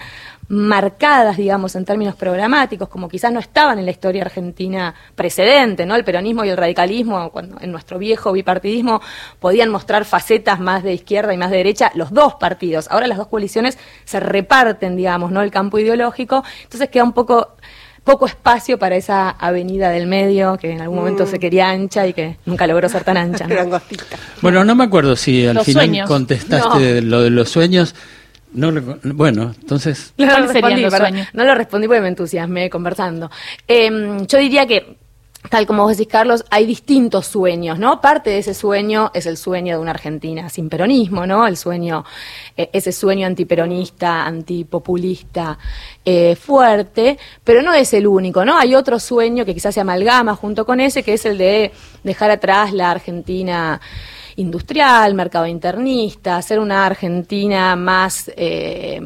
marcadas, 0.47 1.37
digamos, 1.37 1.75
en 1.75 1.85
términos 1.85 2.15
programáticos, 2.15 2.89
como 2.89 3.09
quizás 3.09 3.31
no 3.31 3.39
estaban 3.39 3.79
en 3.79 3.85
la 3.85 3.91
historia 3.91 4.21
argentina 4.21 4.93
precedente, 5.15 5.87
¿no? 5.87 5.95
El 5.95 6.03
peronismo 6.03 6.45
y 6.45 6.49
el 6.49 6.57
radicalismo, 6.57 7.31
cuando 7.31 7.59
en 7.59 7.71
nuestro 7.71 7.97
viejo 7.97 8.31
bipartidismo 8.31 9.01
podían 9.39 9.69
mostrar 9.69 10.05
facetas 10.05 10.59
más 10.59 10.83
de 10.83 10.93
izquierda 10.93 11.33
y 11.33 11.37
más 11.37 11.49
de 11.49 11.57
derecha, 11.57 11.91
los 11.95 12.11
dos 12.11 12.35
partidos. 12.35 12.87
Ahora 12.91 13.07
las 13.07 13.17
dos 13.17 13.27
coaliciones 13.27 13.79
se 14.03 14.19
reparten, 14.19 14.95
digamos, 14.95 15.31
¿no? 15.31 15.41
El 15.41 15.49
campo 15.49 15.79
ideológico, 15.79 16.43
entonces 16.61 16.89
queda 16.89 17.03
un 17.03 17.13
poco 17.13 17.55
poco 18.05 18.27
espacio 18.27 18.77
para 18.77 18.95
esa 18.95 19.31
avenida 19.31 19.89
del 19.89 20.07
medio 20.07 20.57
que 20.57 20.71
en 20.71 20.79
algún 20.79 20.99
momento 20.99 21.25
mm. 21.25 21.27
se 21.27 21.39
quería 21.39 21.69
ancha 21.71 22.07
y 22.07 22.13
que 22.13 22.37
nunca 22.45 22.67
logró 22.67 22.87
ser 22.87 23.03
tan 23.03 23.17
ancha. 23.17 23.47
bueno, 24.41 24.63
no 24.63 24.75
me 24.75 24.85
acuerdo 24.85 25.15
si 25.17 25.45
al 25.45 25.59
final 25.65 26.05
contestaste 26.07 27.01
lo 27.01 27.23
de 27.23 27.31
los 27.31 27.49
sueños. 27.49 27.95
No, 28.53 28.71
bueno, 29.03 29.53
entonces... 29.59 30.13
No 30.17 30.27
lo, 30.27 30.47
respondí, 30.47 30.85
no 31.33 31.43
lo 31.43 31.55
respondí 31.55 31.87
porque 31.87 32.01
me 32.01 32.07
entusiasmé 32.07 32.69
conversando. 32.69 33.29
Em, 33.67 34.25
yo 34.27 34.37
diría 34.37 34.65
que 34.65 34.95
tal 35.49 35.65
como 35.65 35.83
vos 35.83 35.97
decís, 35.97 36.11
Carlos, 36.11 36.45
hay 36.49 36.65
distintos 36.65 37.27
sueños, 37.27 37.79
¿no? 37.79 38.01
Parte 38.01 38.29
de 38.29 38.39
ese 38.39 38.53
sueño 38.53 39.11
es 39.13 39.25
el 39.25 39.37
sueño 39.37 39.75
de 39.75 39.81
una 39.81 39.91
Argentina 39.91 40.49
sin 40.49 40.69
peronismo, 40.69 41.25
¿no? 41.25 41.47
El 41.47 41.57
sueño, 41.57 42.03
eh, 42.55 42.69
ese 42.73 42.91
sueño 42.91 43.27
antiperonista, 43.27 44.25
antipopulista, 44.25 45.57
eh, 46.03 46.35
fuerte, 46.35 47.17
pero 47.43 47.61
no 47.61 47.73
es 47.73 47.93
el 47.93 48.07
único, 48.07 48.45
¿no? 48.45 48.57
Hay 48.57 48.75
otro 48.75 48.99
sueño 48.99 49.45
que 49.45 49.53
quizás 49.53 49.73
se 49.73 49.81
amalgama 49.81 50.35
junto 50.35 50.65
con 50.65 50.79
ese, 50.79 51.03
que 51.03 51.13
es 51.13 51.25
el 51.25 51.37
de 51.37 51.71
dejar 52.03 52.31
atrás 52.31 52.73
la 52.73 52.91
Argentina 52.91 53.79
industrial, 54.37 55.13
mercado 55.13 55.47
internista, 55.47 56.37
hacer 56.37 56.59
una 56.59 56.85
Argentina 56.85 57.75
más, 57.75 58.31
eh, 58.35 58.99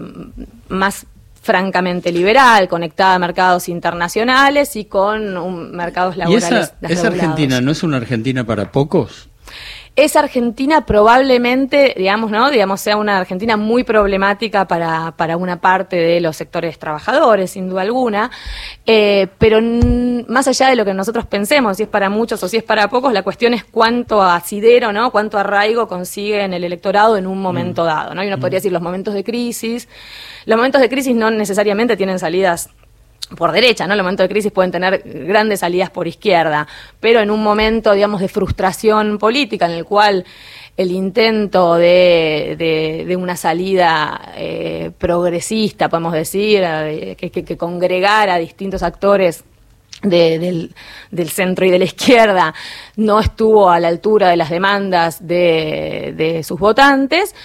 más 0.68 1.06
francamente 1.50 2.12
liberal, 2.12 2.68
conectada 2.68 3.16
a 3.16 3.20
mercados 3.20 3.70
internacionales 3.70 4.76
y 4.76 4.86
con 4.86 5.76
mercados 5.76 6.16
laborales. 6.16 6.44
¿Y 6.84 6.86
esa, 6.86 6.94
esa 6.94 7.08
Argentina 7.08 7.60
no 7.60 7.72
es 7.72 7.82
una 7.82 7.98
Argentina 7.98 8.46
para 8.46 8.72
pocos? 8.72 9.29
Esa 10.04 10.20
Argentina 10.20 10.86
probablemente, 10.86 11.94
digamos, 11.98 12.32
¿no? 12.32 12.50
Digamos, 12.50 12.82
sea 12.82 12.98
una 12.98 13.18
Argentina 13.18 13.58
muy 13.58 13.84
problemática 13.84 14.68
para, 14.68 15.14
para 15.18 15.38
una 15.38 15.62
parte 15.62 15.96
de 15.96 16.22
los 16.22 16.36
sectores 16.38 16.80
trabajadores, 16.80 17.52
sin 17.52 17.70
duda 17.70 17.82
alguna, 17.82 18.32
eh, 18.86 19.28
pero 19.38 19.60
más 20.28 20.48
allá 20.48 20.70
de 20.70 20.76
lo 20.76 20.86
que 20.86 20.94
nosotros 20.94 21.26
pensemos, 21.26 21.78
si 21.78 21.84
es 21.84 21.90
para 21.90 22.10
muchos 22.10 22.42
o 22.44 22.48
si 22.48 22.58
es 22.58 22.64
para 22.64 22.90
pocos, 22.90 23.14
la 23.14 23.24
cuestión 23.24 23.54
es 23.54 23.64
cuánto 23.64 24.22
asidero, 24.22 24.92
¿no? 24.92 25.12
Cuánto 25.12 25.38
arraigo 25.38 25.88
consigue 25.88 26.44
en 26.44 26.54
el 26.54 26.64
electorado 26.64 27.18
en 27.18 27.28
un 27.28 27.42
momento 27.42 27.84
mm. 27.84 27.86
dado, 27.86 28.16
¿no? 28.16 28.24
Y 28.24 28.28
uno 28.28 28.40
podría 28.40 28.58
mm. 28.58 28.62
decir 28.62 28.72
los 28.72 28.82
momentos 28.82 29.14
de 29.14 29.24
crisis. 29.24 29.88
Los 30.46 30.58
momentos 30.58 30.82
de 30.82 30.90
crisis 30.90 31.16
no 31.16 31.30
necesariamente 31.32 31.98
tienen 31.98 32.20
salidas 32.20 32.70
por 33.38 33.52
derecha, 33.52 33.86
¿no? 33.86 33.94
En 33.94 34.00
el 34.00 34.04
momento 34.04 34.24
de 34.24 34.30
crisis 34.30 34.52
pueden 34.52 34.72
tener 34.72 35.04
grandes 35.06 35.60
salidas 35.60 35.90
por 35.90 36.08
izquierda, 36.08 36.68
pero 37.00 37.20
en 37.20 37.30
un 37.30 37.44
momento, 37.44 37.94
digamos, 37.94 38.22
de 38.22 38.28
frustración 38.28 39.18
política 39.18 39.66
en 39.66 39.74
el 39.74 39.86
cual 39.86 40.26
el 40.78 40.92
intento 40.92 41.76
de, 41.76 43.16
una 43.20 43.36
salida 43.36 44.32
eh, 44.36 44.92
progresista, 44.98 45.90
podemos 45.90 46.14
decir, 46.14 46.62
eh, 46.64 47.16
que, 47.18 47.30
que, 47.32 47.58
congregara 47.58 48.36
a 48.36 48.40
distintos 48.40 48.82
actores 48.82 49.44
del, 50.02 50.74
centro 51.28 51.66
y 51.66 51.70
de 51.70 51.80
la 51.80 51.86
izquierda 51.86 52.54
no 52.96 53.20
estuvo 53.20 53.70
a 53.70 53.80
la 53.80 53.90
altura 53.90 54.30
de 54.30 54.38
las 54.38 54.50
demandas 54.50 55.28
de, 55.28 56.14
de 56.16 56.44
sus 56.44 56.60
votantes, 56.60 57.36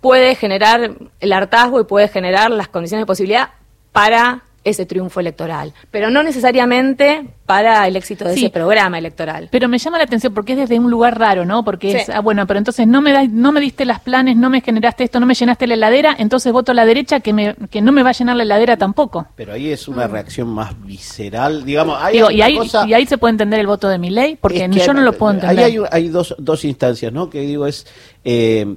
puede 0.00 0.36
generar 0.36 0.92
el 1.18 1.32
hartazgo 1.32 1.80
y 1.80 1.84
puede 1.84 2.08
generar 2.08 2.50
las 2.50 2.68
condiciones 2.68 3.02
de 3.02 3.06
posibilidad 3.06 3.50
para 3.90 4.42
ese 4.64 4.86
triunfo 4.86 5.20
electoral, 5.20 5.72
pero 5.90 6.10
no 6.10 6.22
necesariamente 6.22 7.24
para 7.46 7.86
el 7.86 7.96
éxito 7.96 8.24
de 8.24 8.34
ese 8.34 8.50
programa 8.50 8.98
electoral. 8.98 9.48
Pero 9.50 9.68
me 9.68 9.78
llama 9.78 9.98
la 9.98 10.04
atención 10.04 10.32
porque 10.32 10.52
es 10.52 10.58
desde 10.58 10.78
un 10.78 10.90
lugar 10.90 11.18
raro, 11.18 11.44
¿no? 11.44 11.64
Porque 11.64 11.98
es, 11.98 12.08
ah, 12.08 12.20
bueno, 12.20 12.46
pero 12.46 12.58
entonces 12.58 12.86
no 12.86 13.02
me 13.02 13.12
da, 13.12 13.24
no 13.28 13.52
me 13.52 13.60
diste 13.60 13.84
las 13.84 14.00
planes, 14.00 14.36
no 14.36 14.48
me 14.48 14.62
generaste 14.62 15.04
esto, 15.04 15.20
no 15.20 15.26
me 15.26 15.34
llenaste 15.34 15.66
la 15.66 15.74
heladera, 15.74 16.16
entonces 16.18 16.52
voto 16.52 16.72
a 16.72 16.74
la 16.74 16.86
derecha 16.86 17.20
que 17.20 17.32
me 17.32 17.54
que 17.70 17.82
no 17.82 17.92
me 17.92 18.02
va 18.02 18.10
a 18.10 18.12
llenar 18.12 18.36
la 18.36 18.44
heladera 18.44 18.76
tampoco. 18.76 19.26
Pero 19.36 19.52
ahí 19.52 19.70
es 19.70 19.86
una 19.88 20.06
reacción 20.06 20.48
más 20.48 20.74
visceral, 20.84 21.64
digamos, 21.64 21.98
hay 22.00 22.18
y 22.18 22.42
ahí 22.42 22.58
y 22.86 22.92
ahí 22.94 23.06
se 23.06 23.18
puede 23.18 23.32
entender 23.32 23.60
el 23.60 23.66
voto 23.66 23.88
de 23.88 23.98
mi 23.98 24.10
ley, 24.10 24.36
porque 24.40 24.68
yo 24.70 24.94
no 24.94 25.02
lo 25.02 25.12
puedo 25.12 25.34
entender. 25.34 25.58
Ahí 25.58 25.76
hay, 25.76 25.84
hay 25.90 26.08
dos, 26.08 26.34
dos 26.38 26.64
instancias, 26.64 27.12
¿no? 27.12 27.28
Que 27.28 27.40
digo 27.40 27.66
es 27.66 27.86
eh, 28.24 28.76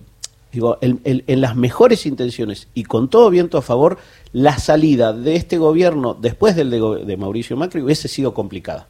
digo, 0.58 0.80
en 0.82 1.42
las 1.42 1.56
mejores 1.56 2.08
intenciones 2.08 2.68
y 2.74 2.84
con 2.84 3.10
todo 3.10 3.30
viento 3.30 3.60
a 3.60 3.62
favor, 3.62 4.00
la 4.34 4.58
salida 4.58 5.14
de 5.14 5.36
este 5.36 5.58
gobierno 5.58 6.18
después 6.20 6.56
del 6.56 6.72
de, 6.72 7.18
Mauricio 7.18 7.56
Macri 7.56 7.82
hubiese 7.82 8.08
sido 8.08 8.34
complicada. 8.34 8.88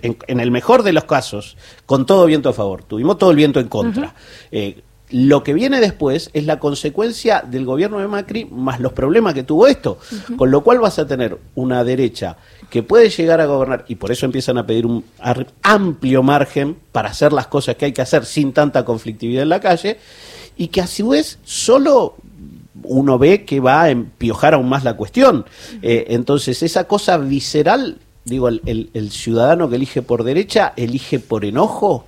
En, 0.00 0.40
el 0.40 0.50
mejor 0.50 0.82
de 0.82 0.92
los 0.92 1.04
casos, 1.04 1.56
con 1.86 2.06
todo 2.06 2.26
viento 2.26 2.48
a 2.48 2.52
favor, 2.52 2.82
tuvimos 2.82 3.18
todo 3.18 3.30
el 3.30 3.36
viento 3.36 3.60
en 3.60 3.68
contra. 3.68 4.14
Eh, 4.50 4.82
lo 5.10 5.44
que 5.44 5.52
viene 5.52 5.80
después 5.80 6.30
es 6.32 6.46
la 6.46 6.58
consecuencia 6.58 7.44
del 7.46 7.66
gobierno 7.66 7.98
de 7.98 8.08
Macri 8.08 8.46
más 8.46 8.80
los 8.80 8.94
problemas 8.94 9.34
que 9.34 9.42
tuvo 9.42 9.66
esto, 9.66 9.98
con 10.38 10.50
lo 10.50 10.64
cual 10.64 10.80
vas 10.80 10.98
a 10.98 11.06
tener 11.06 11.38
una 11.54 11.84
derecha 11.84 12.38
que 12.70 12.82
puede 12.82 13.10
llegar 13.10 13.40
a 13.42 13.46
gobernar 13.46 13.84
y 13.88 13.96
por 13.96 14.10
eso 14.10 14.24
empiezan 14.24 14.56
a 14.56 14.66
pedir 14.66 14.86
un 14.86 15.04
amplio 15.62 16.22
margen 16.22 16.78
para 16.90 17.10
hacer 17.10 17.32
las 17.34 17.46
cosas 17.46 17.76
que 17.76 17.84
hay 17.84 17.92
que 17.92 18.00
hacer 18.00 18.24
sin 18.24 18.54
tanta 18.54 18.86
conflictividad 18.86 19.42
en 19.42 19.50
la 19.50 19.60
calle 19.60 19.98
y 20.56 20.68
que 20.68 20.80
a 20.80 20.86
su 20.86 21.08
vez 21.08 21.38
solo 21.44 22.16
uno 22.84 23.18
ve 23.18 23.44
que 23.44 23.60
va 23.60 23.82
a 23.82 23.90
empiojar 23.90 24.54
aún 24.54 24.68
más 24.68 24.84
la 24.84 24.96
cuestión. 24.96 25.44
Eh, 25.82 26.06
entonces, 26.08 26.62
esa 26.62 26.84
cosa 26.84 27.16
visceral, 27.18 27.98
digo, 28.24 28.48
el, 28.48 29.10
ciudadano 29.10 29.68
que 29.68 29.76
elige 29.76 30.02
por 30.02 30.24
derecha, 30.24 30.72
elige 30.76 31.18
por 31.18 31.44
enojo. 31.44 32.06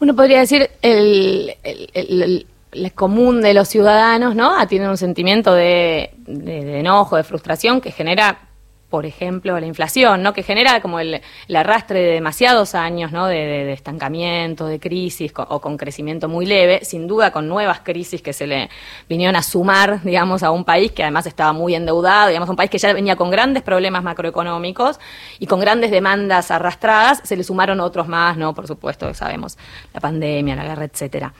Uno 0.00 0.14
podría 0.14 0.40
decir 0.40 0.70
el, 0.82 1.54
el, 1.62 2.46
común 2.94 3.40
de 3.40 3.54
los 3.54 3.68
ciudadanos, 3.68 4.34
¿no? 4.34 4.54
Ah, 4.56 4.66
tienen 4.66 4.88
un 4.88 4.96
sentimiento 4.96 5.54
de, 5.54 6.10
de, 6.26 6.80
enojo, 6.80 7.16
de 7.16 7.24
frustración 7.24 7.80
que 7.80 7.90
genera 7.90 8.47
por 8.90 9.04
ejemplo, 9.04 9.58
la 9.60 9.66
inflación, 9.66 10.22
¿no? 10.22 10.32
que 10.32 10.42
genera 10.42 10.80
como 10.80 10.98
el, 10.98 11.20
arrastre 11.54 12.00
de 12.00 12.12
demasiados 12.12 12.74
años 12.74 13.12
¿no? 13.12 13.26
de, 13.26 13.72
estancamiento, 13.72 14.66
de 14.66 14.80
crisis 14.80 15.32
o 15.36 15.60
con 15.60 15.76
crecimiento 15.76 16.28
muy 16.28 16.46
leve, 16.46 16.80
sin 16.84 17.06
duda 17.06 17.30
con 17.30 17.48
nuevas 17.48 17.80
crisis 17.80 18.22
que 18.22 18.32
se 18.32 18.46
le 18.46 18.70
vinieron 19.08 19.36
a 19.36 19.42
sumar, 19.42 20.02
digamos, 20.02 20.42
a 20.42 20.50
un 20.50 20.64
país 20.64 20.92
que 20.92 21.02
además 21.02 21.26
estaba 21.26 21.52
muy 21.52 21.74
endeudado, 21.74 22.28
digamos, 22.28 22.48
un 22.48 22.56
país 22.56 22.70
que 22.70 22.78
ya 22.78 22.92
venía 22.92 23.16
con 23.16 23.30
grandes 23.30 23.62
problemas 23.62 24.02
macroeconómicos 24.02 24.98
y 25.38 25.46
con 25.46 25.60
grandes 25.60 25.90
demandas 25.90 26.50
arrastradas, 26.50 27.20
se 27.24 27.36
le 27.36 27.44
sumaron 27.44 27.80
otros 27.80 28.08
más, 28.08 28.36
¿no? 28.36 28.54
Por 28.54 28.66
supuesto, 28.66 29.12
sabemos, 29.12 29.58
la 29.92 30.00
pandemia, 30.00 30.56
la 30.56 30.64
guerra, 30.64 30.84
etcétera. 30.84 31.32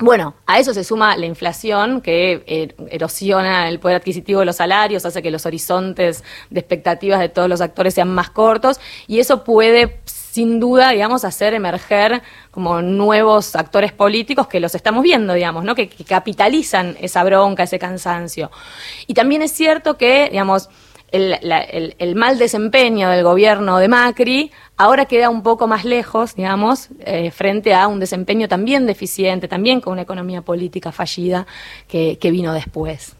Bueno, 0.00 0.34
a 0.46 0.60
eso 0.60 0.72
se 0.72 0.84
suma 0.84 1.16
la 1.16 1.26
inflación 1.26 2.00
que 2.00 2.44
eh, 2.46 2.74
erosiona 2.90 3.68
el 3.68 3.80
poder 3.80 3.96
adquisitivo 3.96 4.38
de 4.40 4.46
los 4.46 4.56
salarios, 4.56 5.04
hace 5.04 5.22
que 5.22 5.30
los 5.32 5.44
horizontes 5.44 6.22
de 6.50 6.60
expectativas 6.60 7.18
de 7.18 7.28
todos 7.28 7.48
los 7.48 7.60
actores 7.60 7.94
sean 7.94 8.14
más 8.14 8.30
cortos 8.30 8.78
y 9.08 9.18
eso 9.18 9.42
puede 9.42 9.98
sin 10.04 10.60
duda, 10.60 10.90
digamos, 10.90 11.24
hacer 11.24 11.52
emerger 11.52 12.22
como 12.52 12.80
nuevos 12.80 13.56
actores 13.56 13.90
políticos 13.90 14.46
que 14.46 14.60
los 14.60 14.72
estamos 14.76 15.02
viendo, 15.02 15.34
digamos, 15.34 15.64
¿no? 15.64 15.74
Que, 15.74 15.88
que 15.88 16.04
capitalizan 16.04 16.96
esa 17.00 17.24
bronca, 17.24 17.64
ese 17.64 17.80
cansancio. 17.80 18.52
Y 19.08 19.14
también 19.14 19.42
es 19.42 19.50
cierto 19.50 19.96
que, 19.96 20.28
digamos, 20.30 20.68
el, 21.10 22.14
mal 22.16 22.38
desempeño 22.38 23.08
del 23.08 23.24
gobierno 23.24 23.78
de 23.78 23.88
Macri 23.88 24.52
ahora 24.76 25.06
queda 25.06 25.30
un 25.30 25.42
poco 25.42 25.66
más 25.66 25.84
lejos, 25.84 26.34
digamos, 26.34 26.88
eh, 27.00 27.30
frente 27.30 27.74
a 27.74 27.86
un 27.88 27.98
desempeño 27.98 28.46
también 28.48 28.86
deficiente, 28.86 29.48
también 29.48 29.80
con 29.80 29.94
una 29.94 30.02
economía 30.02 30.42
política 30.42 30.92
fallida 30.92 31.46
que, 31.86 32.18
vino 32.22 32.52
después. 32.52 33.14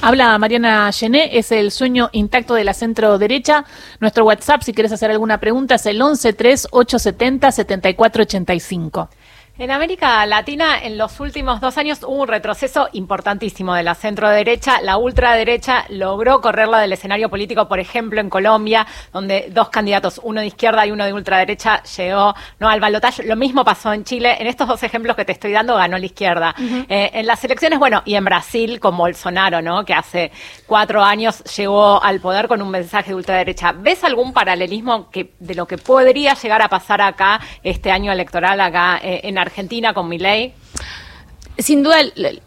Habla 0.00 0.38
Mariana 0.38 0.90
Gené, 0.92 1.38
es 1.38 1.52
el 1.52 1.70
sueño 1.70 2.08
intacto 2.12 2.54
de 2.54 2.64
la 2.64 2.74
centro 2.74 3.16
derecha. 3.18 3.64
Nuestro 4.00 4.24
WhatsApp, 4.24 4.62
si 4.62 4.72
quieres 4.72 4.90
hacer 4.92 5.10
alguna 5.10 5.38
pregunta, 5.38 5.74
es 5.76 5.86
el 5.86 5.98
113 5.98 6.68
7485. 6.70 9.08
En 9.56 9.70
América 9.70 10.26
Latina, 10.26 10.82
en 10.82 10.98
los 10.98 11.20
últimos 11.20 11.60
dos 11.60 11.78
años 11.78 12.02
hubo 12.02 12.22
un 12.22 12.26
retroceso 12.26 12.88
importantísimo 12.92 13.72
de 13.72 13.84
la 13.84 13.94
centro 13.94 14.28
derecha. 14.28 14.80
La 14.80 14.96
ultraderecha 14.96 15.84
logró 15.90 16.40
correrla 16.40 16.80
del 16.80 16.92
escenario 16.92 17.28
político, 17.30 17.68
por 17.68 17.78
ejemplo, 17.78 18.20
en 18.20 18.30
Colombia, 18.30 18.84
donde 19.12 19.50
dos 19.52 19.68
candidatos, 19.68 20.20
uno 20.24 20.40
de 20.40 20.48
izquierda 20.48 20.84
y 20.84 20.90
uno 20.90 21.04
de 21.04 21.12
ultraderecha, 21.12 21.84
llegó 21.84 22.34
no 22.58 22.68
al 22.68 22.80
balotaje. 22.80 23.22
Lo 23.22 23.36
mismo 23.36 23.64
pasó 23.64 23.92
en 23.92 24.02
Chile. 24.02 24.36
En 24.40 24.48
estos 24.48 24.66
dos 24.66 24.82
ejemplos 24.82 25.14
que 25.14 25.24
te 25.24 25.30
estoy 25.30 25.52
dando, 25.52 25.76
ganó 25.76 25.98
la 25.98 26.06
izquierda. 26.06 26.52
Eh, 26.88 27.12
en 27.14 27.24
las 27.24 27.44
elecciones, 27.44 27.78
bueno, 27.78 28.02
y 28.04 28.16
en 28.16 28.24
Brasil, 28.24 28.80
con 28.80 28.96
Bolsonaro, 28.96 29.62
¿no? 29.62 29.84
Que 29.84 29.94
hace 29.94 30.32
cuatro 30.66 31.00
años 31.00 31.44
llegó 31.56 32.02
al 32.02 32.18
poder 32.18 32.48
con 32.48 32.60
un 32.60 32.70
mensaje 32.72 33.10
de 33.10 33.14
ultraderecha. 33.14 33.70
¿Ves 33.70 34.02
algún 34.02 34.32
paralelismo 34.32 35.10
que, 35.12 35.34
de 35.38 35.54
lo 35.54 35.68
que 35.68 35.78
podría 35.78 36.34
llegar 36.34 36.60
a 36.60 36.68
pasar 36.68 37.00
acá 37.00 37.38
este 37.62 37.92
año 37.92 38.10
electoral, 38.10 38.60
acá 38.60 38.98
eh, 39.00 39.20
en 39.22 39.38
Argentina 39.38 39.43
con 39.94 40.08
mi 40.08 40.18
ley? 40.18 40.52
Sin 41.58 41.82
duda, 41.82 41.98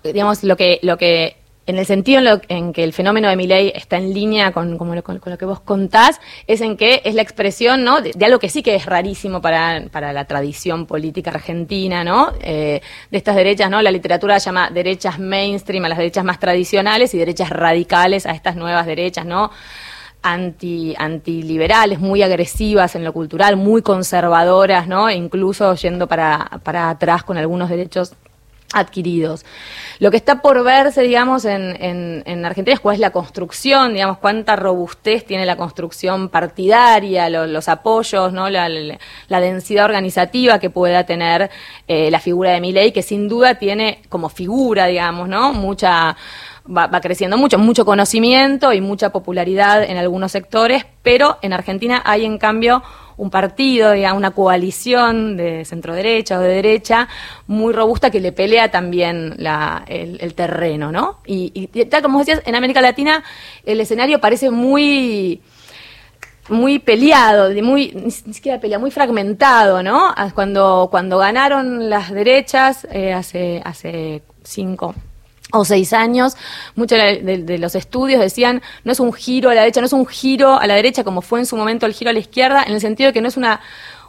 digamos, 0.04 0.44
lo 0.44 0.58
que, 0.58 0.80
lo 0.84 0.98
que 0.98 1.38
en 1.68 1.77
el 1.77 1.86
sentido 1.86 2.22
en, 2.48 2.72
que 2.72 2.84
el 2.84 2.94
fenómeno 2.94 3.27
de 3.27 3.36
mi 3.36 3.46
ley 3.46 3.74
está 3.75 3.98
en 3.98 4.13
línea 4.13 4.54
con, 4.54 4.77
con, 4.77 4.96
lo 4.96 5.38
que 5.38 5.46
vos 5.46 5.60
contás, 5.60 6.20
es 6.48 6.62
en 6.62 6.77
que 6.77 7.01
es 7.04 7.13
la 7.13 7.22
expresión 7.22 7.84
¿no? 7.84 8.01
de, 8.01 8.13
algo 8.25 8.39
que 8.39 8.50
sí 8.50 8.63
que 8.63 8.74
es 8.74 8.86
rarísimo 8.86 9.42
para, 9.42 9.84
para 9.92 10.13
la 10.13 10.25
tradición 10.25 10.86
política 10.86 11.32
argentina, 11.32 12.06
¿no? 12.06 12.32
Eh, 12.42 12.82
de 13.12 13.18
estas 13.18 13.36
derechas, 13.36 13.70
¿no? 13.70 13.82
La 13.82 13.92
literatura 13.92 14.38
llama 14.38 14.70
derechas 14.70 15.20
mainstream 15.20 15.84
a 15.86 15.89
las 15.89 15.98
derechas 15.98 16.24
más 16.24 16.39
tradicionales 16.39 17.13
y 17.13 17.18
derechas 17.18 17.50
radicales 17.50 18.25
a 18.25 18.32
estas 18.32 18.56
nuevas 18.56 18.86
derechas, 18.86 19.25
¿no? 19.25 19.51
Anti 20.22 20.96
antiliberales, 20.98 22.00
muy 22.00 22.22
agresivas 22.22 22.96
en 22.96 23.04
lo 23.04 23.14
cultural, 23.14 23.56
muy 23.56 23.82
conservadoras, 23.82 24.88
¿no? 24.88 25.10
E 25.10 25.16
incluso 25.16 25.74
yendo 25.76 26.08
para, 26.08 26.60
para 26.64 26.90
atrás 26.90 27.24
con 27.24 27.38
algunos 27.38 27.70
derechos 27.70 28.14
adquiridos. 28.74 29.46
Lo 30.00 30.12
que 30.12 30.18
está 30.18 30.42
por 30.42 30.64
verse, 30.64 31.02
digamos, 31.02 31.46
en, 31.46 32.24
en, 32.26 32.46
Argentina 32.46 32.74
es 32.74 32.80
cuál 32.80 32.96
es 32.96 33.00
la 33.00 33.12
construcción, 33.12 33.94
digamos, 33.94 34.18
cuánta 34.18 34.56
robustez 34.56 35.26
tiene 35.26 35.46
la 35.46 35.56
construcción 35.56 36.30
partidaria, 36.30 37.30
los 37.30 37.70
apoyos, 37.70 38.34
¿no? 38.34 38.50
La, 38.50 38.68
densidad 39.40 39.86
organizativa 39.86 40.60
que 40.60 40.70
pueda 40.70 41.06
tener 41.06 41.50
eh, 41.88 42.12
la 42.12 42.20
figura 42.20 42.52
de 42.52 42.62
Milei, 42.62 42.92
que 42.92 43.02
sin 43.02 43.28
duda 43.28 43.56
tiene 43.56 44.02
como 44.10 44.30
figura, 44.30 44.86
digamos, 44.88 45.30
¿no? 45.30 45.54
Mucha 45.54 46.16
va, 46.68 46.90
creciendo 47.02 47.38
mucho, 47.38 47.58
mucho 47.58 47.86
conocimiento 47.86 48.74
y 48.74 48.82
mucha 48.82 49.12
popularidad 49.12 49.84
en 49.84 49.98
algunos 49.98 50.32
sectores, 50.32 50.86
pero 51.04 51.38
en 51.42 51.54
Argentina 51.54 52.02
hay 52.06 52.26
en 52.26 52.38
cambio 52.38 52.84
un 53.18 53.32
partido, 53.32 53.92
digamos, 53.94 54.20
una 54.20 54.32
coalición 54.32 55.38
de 55.38 55.66
centro 55.66 55.96
derecha 55.96 56.38
o 56.38 56.42
de 56.42 56.50
derecha 56.50 57.08
muy 57.48 57.74
robusta 57.74 58.12
que 58.12 58.20
le 58.20 58.32
pelea 58.32 58.70
también 58.70 59.34
la, 59.38 59.84
el, 59.88 60.34
terreno, 60.36 60.92
¿no? 60.92 61.20
Y, 61.26 61.68
tal 61.90 62.04
como 62.04 62.20
decías, 62.20 62.44
en 62.46 62.56
América 62.56 62.80
Latina 62.80 63.24
el 63.66 63.82
escenario 63.82 64.22
parece 64.22 64.52
muy 64.52 65.42
muy 66.50 66.80
peleado, 66.80 67.50
muy, 67.62 67.92
ni 67.94 68.12
siquiera 68.12 68.60
peleado, 68.60 68.80
muy 68.80 68.92
fragmentado, 68.92 69.84
¿no? 69.84 70.14
Cuando, 70.34 70.88
cuando 70.90 71.18
ganaron 71.18 71.90
las 71.90 72.10
derechas 72.12 72.88
eh, 72.90 73.12
hace, 73.12 73.62
hace 73.66 74.22
cinco 74.44 74.96
o 75.54 75.63
seis 75.63 75.94
años, 75.94 76.36
muchos 76.75 76.98
de, 76.98 77.58
los 77.58 77.75
estudios 77.75 78.20
decían 78.20 78.62
no 78.84 78.92
es 78.92 79.00
un 79.00 79.13
giro 79.13 79.50
a 79.50 79.56
la 79.56 79.62
derecha, 79.62 79.80
no 79.80 79.88
es 79.88 79.94
un 79.94 80.06
giro 80.06 80.60
a 80.60 80.68
la 80.68 80.75
derecha 80.75 81.04
como 81.04 81.22
fue 81.22 81.39
en 81.39 81.46
su 81.46 81.56
momento 81.56 81.86
el 81.86 81.94
giro 81.94 82.10
a 82.10 82.13
la 82.13 82.20
izquierda, 82.20 82.63
en 82.63 82.74
el 82.74 82.82
sentido 82.82 83.08
de 83.08 83.13
que 83.13 83.22
no 83.22 83.27
es 83.27 83.38
una 83.38 83.62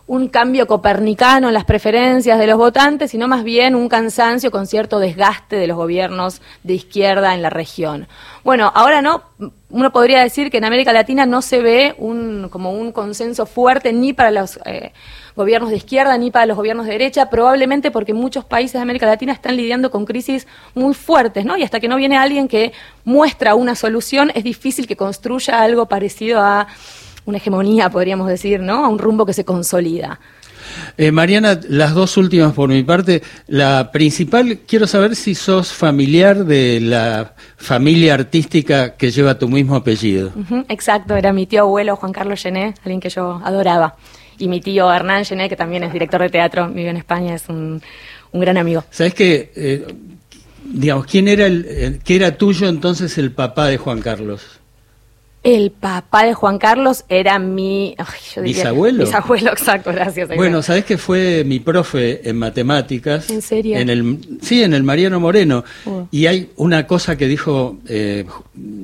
un 0.09 0.29
cambio 0.29 0.67
copernicano 0.67 1.49
en 1.49 1.55
las 1.55 1.67
preferencias 1.67 2.39
de 2.39 2.47
los 2.47 2.57
votantes, 2.57 3.11
sino 3.11 3.29
más 3.29 3.45
bien 3.45 3.75
un 3.75 3.91
cansancio 3.91 4.51
con 4.51 4.67
cierto 4.67 4.99
desgaste 4.99 5.57
de 5.57 5.67
los 5.67 5.77
gobiernos 5.77 6.41
de 6.63 6.75
izquierda 6.75 7.35
en 7.35 7.43
la 7.43 7.51
región. 7.51 8.09
Bueno, 8.43 8.73
ahora 8.75 9.03
no, 9.03 9.23
uno 9.69 9.93
podría 9.93 10.23
decir 10.23 10.51
que 10.51 10.57
en 10.57 10.65
América 10.65 10.95
Latina 10.95 11.27
no 11.27 11.43
se 11.43 11.61
ve 11.61 11.95
un, 11.99 12.49
como 12.51 12.73
un 12.73 12.91
consenso 12.91 13.45
fuerte 13.45 13.93
ni 13.93 14.15
para 14.15 14.31
los 14.31 14.59
eh, 14.65 14.93
gobiernos 15.37 15.69
de 15.69 15.77
izquierda 15.77 16.17
ni 16.17 16.31
para 16.31 16.47
los 16.47 16.57
gobiernos 16.57 16.87
de 16.87 16.93
derecha, 16.93 17.29
probablemente 17.29 17.91
porque 17.91 18.15
muchos 18.15 18.47
países 18.47 18.75
de 18.75 18.81
América 18.81 19.05
Latina 19.05 19.35
están 19.35 19.59
lidiando 19.59 19.91
con 19.91 20.07
crisis 20.07 20.47
muy 20.75 20.95
fuertes, 20.95 21.45
¿no? 21.45 21.59
Y 21.59 21.65
hasta 21.65 21.81
que 21.81 21.89
no 21.89 21.97
viene 21.97 22.17
alguien 22.17 22.49
que 22.49 22.73
muestra 23.05 23.55
una 23.55 23.75
solución, 23.75 24.33
es 24.35 24.43
difícil 24.43 24.87
que 24.87 24.97
construya 24.97 25.61
algo 25.61 25.85
parecido 25.85 26.41
a 26.41 26.67
una 27.29 27.37
hegemonía, 27.37 27.91
podríamos 27.91 28.27
decir, 28.27 28.61
¿no? 28.61 28.85
A 28.85 28.89
un 28.89 28.99
rumbo 28.99 29.27
que 29.27 29.35
se 29.35 29.45
consolida. 29.45 30.19
Eh, 30.97 31.13
Mariana, 31.13 31.61
las 31.69 31.95
dos 31.95 32.17
últimas 32.17 32.55
por 32.55 32.71
mi 32.71 32.83
parte. 32.83 33.23
La 33.47 33.91
principal, 33.93 34.61
quiero 34.67 34.87
saber 34.87 35.15
si 35.15 35.35
sos 35.35 35.73
familiar 35.73 36.45
de 36.47 36.81
la 36.81 37.35
familia 37.57 38.15
artística 38.15 38.97
que 38.97 39.11
lleva 39.11 39.39
tu 39.39 39.49
mismo 39.49 39.77
apellido. 39.77 40.33
exacto, 40.69 41.17
era 41.17 41.33
mi 41.33 41.47
tío 41.47 41.63
abuelo 41.63 41.97
Juan 41.97 42.13
Carlos 42.13 42.43
Gené, 42.43 42.75
alguien 42.83 43.01
que 43.01 43.11
yo 43.11 43.41
adoraba. 43.45 43.97
Y 44.39 44.49
mi 44.49 44.61
tío 44.61 44.91
Hernán 44.91 45.25
Gené, 45.25 45.49
que 45.49 45.57
también 45.57 45.83
es 45.83 45.93
director 45.93 46.23
de 46.23 46.31
teatro, 46.31 46.69
vive 46.69 46.89
en 46.89 46.97
España, 46.97 47.35
es 47.35 47.49
un, 47.49 47.83
gran 48.33 48.57
amigo. 48.57 48.85
¿Sabes 48.91 49.13
qué? 49.15 49.53
Eh, 49.55 49.87
digamos, 50.65 51.07
¿quién 51.07 51.29
era 51.29 51.47
el, 51.47 52.01
qué 52.05 52.17
era 52.17 52.37
tuyo 52.37 52.69
entonces 52.69 53.19
el 53.19 53.33
papá 53.33 53.67
de 53.67 53.77
Juan 53.77 54.01
Carlos? 54.01 54.58
El 55.45 55.71
papá 55.71 56.25
de 56.25 56.35
Juan 56.35 56.59
Carlos 56.59 57.05
era 57.09 57.39
mi... 57.39 57.95
¿Bisabuelo? 58.43 59.05
Bisabuelo, 59.05 59.53
exacto, 59.53 59.93
gracias. 59.93 60.29
Bueno, 60.35 60.63
¿sabés 60.63 60.85
que 60.85 60.99
fue 60.99 61.45
mi 61.47 61.61
profe 61.61 62.29
en 62.29 62.37
matemáticas? 62.39 63.31
¿En 63.31 63.41
serio? 63.41 63.79
En 63.79 63.89
el, 63.89 64.19
sí, 64.43 64.65
en 64.65 64.75
el 64.75 64.83
Mariano 64.83 65.21
Moreno. 65.21 65.65
Oh. 65.85 66.09
Y 66.11 66.27
hay 66.27 66.51
una 66.57 66.89
cosa 66.89 67.17
que 67.17 67.29
dijo 67.29 67.79
eh, 67.87 68.25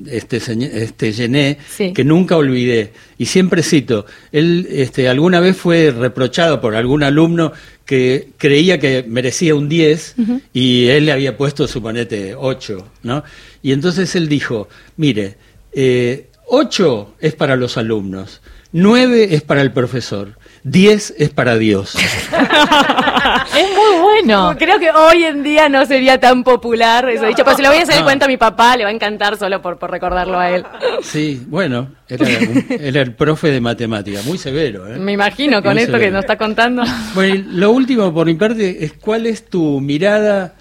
este, 0.06 0.36
este 0.36 1.12
Gené 1.12 1.58
que 1.92 2.04
nunca 2.04 2.36
olvidé. 2.36 2.92
Y 3.18 3.26
siempre 3.26 3.64
cito. 3.64 4.06
Él 4.30 4.68
este, 4.70 5.08
alguna 5.08 5.40
vez 5.40 5.56
fue 5.56 5.90
reprochado 5.90 6.60
por 6.60 6.76
algún 6.76 7.02
alumno 7.02 7.52
que 7.84 8.28
creía 8.38 8.78
que 8.78 9.04
merecía 9.06 9.56
un 9.56 9.68
10 9.68 10.14
y 10.52 10.86
él 10.86 11.06
le 11.06 11.12
había 11.12 11.36
puesto, 11.36 11.66
suponete, 11.66 12.36
8, 12.36 12.86
¿no? 13.02 13.24
Y 13.60 13.72
entonces 13.72 14.14
él 14.14 14.28
dijo, 14.28 14.68
mire... 14.96 15.36
Eh, 15.76 16.28
Ocho 16.46 17.14
es 17.20 17.34
para 17.34 17.56
los 17.56 17.78
alumnos, 17.78 18.42
nueve 18.72 19.34
es 19.34 19.42
para 19.42 19.62
el 19.62 19.72
profesor, 19.72 20.36
diez 20.62 21.14
es 21.16 21.30
para 21.30 21.56
Dios. 21.56 21.94
es 23.56 23.68
muy 23.70 24.00
bueno. 24.02 24.54
Creo 24.58 24.78
que 24.78 24.90
hoy 24.90 25.24
en 25.24 25.42
día 25.42 25.68
no 25.68 25.86
sería 25.86 26.20
tan 26.20 26.44
popular 26.44 27.08
eso 27.08 27.24
dicho, 27.24 27.44
pero 27.44 27.56
si 27.56 27.62
lo 27.62 27.70
voy 27.70 27.78
a 27.78 27.82
hacer 27.82 28.02
cuenta 28.02 28.26
a 28.26 28.28
mi 28.28 28.36
papá, 28.36 28.76
le 28.76 28.84
va 28.84 28.90
a 28.90 28.92
encantar 28.92 29.38
solo 29.38 29.62
por, 29.62 29.78
por 29.78 29.90
recordarlo 29.90 30.38
a 30.38 30.50
él. 30.50 30.64
Sí, 31.02 31.42
bueno, 31.46 31.92
era, 32.08 33.00
el 33.00 33.14
profe 33.14 33.48
de 33.48 33.60
matemática, 33.60 34.20
muy 34.26 34.36
severo. 34.36 34.86
¿eh? 34.86 34.98
Me 34.98 35.12
imagino 35.12 35.62
con 35.62 35.78
esto 35.78 35.98
que 35.98 36.10
nos 36.10 36.20
está 36.20 36.36
contando. 36.36 36.82
Bueno, 37.14 37.44
lo 37.52 37.70
último 37.70 38.12
por 38.12 38.26
mi 38.26 38.34
parte 38.34 38.84
es 38.84 38.92
cuál 38.94 39.26
es 39.26 39.46
tu 39.46 39.80
mirada... 39.80 40.54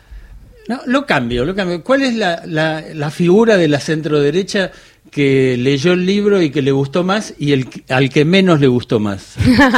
No, 0.65 0.79
lo 0.85 1.05
cambio, 1.05 1.43
lo 1.43 1.53
cambio. 1.53 1.83
¿Cuál 1.83 2.03
es 2.03 2.15
la, 2.15 2.41
la, 2.45 2.81
la 2.93 3.11
figura 3.11 3.57
de 3.57 3.67
la 3.67 3.81
centro 3.81 4.21
derecha 4.21 4.71
que 5.13 5.55
leyó 5.58 5.93
el 5.93 6.05
libro 6.05 6.41
y 6.41 6.50
que 6.50 6.62
le 6.62 6.72
gustó 6.72 7.03
más 7.03 7.34
y 7.38 7.53
el 7.53 7.67
al 7.89 8.10
que 8.10 8.25
menos 8.25 8.60
le 8.60 8.67
gustó 8.67 9.00
más? 9.00 9.36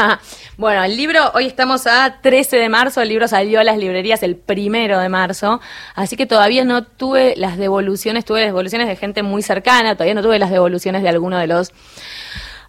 bueno, 0.57 0.83
el 0.83 0.95
libro, 0.95 1.19
hoy 1.33 1.45
estamos 1.45 1.87
a 1.87 2.21
13 2.21 2.55
de 2.57 2.69
marzo, 2.69 3.01
el 3.01 3.09
libro 3.09 3.27
salió 3.27 3.59
a 3.59 3.63
las 3.63 3.77
librerías 3.77 4.23
el 4.23 4.35
primero 4.35 4.97
de 4.99 5.09
marzo, 5.09 5.59
así 5.93 6.15
que 6.15 6.25
todavía 6.25 6.63
no 6.63 6.83
tuve 6.83 7.35
las 7.35 7.57
devoluciones, 7.57 8.23
tuve 8.23 8.41
las 8.41 8.49
devoluciones 8.49 8.87
de 8.87 8.95
gente 8.95 9.23
muy 9.23 9.41
cercana, 9.41 9.95
todavía 9.95 10.15
no 10.15 10.23
tuve 10.23 10.39
las 10.39 10.51
devoluciones 10.51 11.03
de 11.03 11.09
alguno 11.09 11.37
de 11.37 11.47
los 11.47 11.73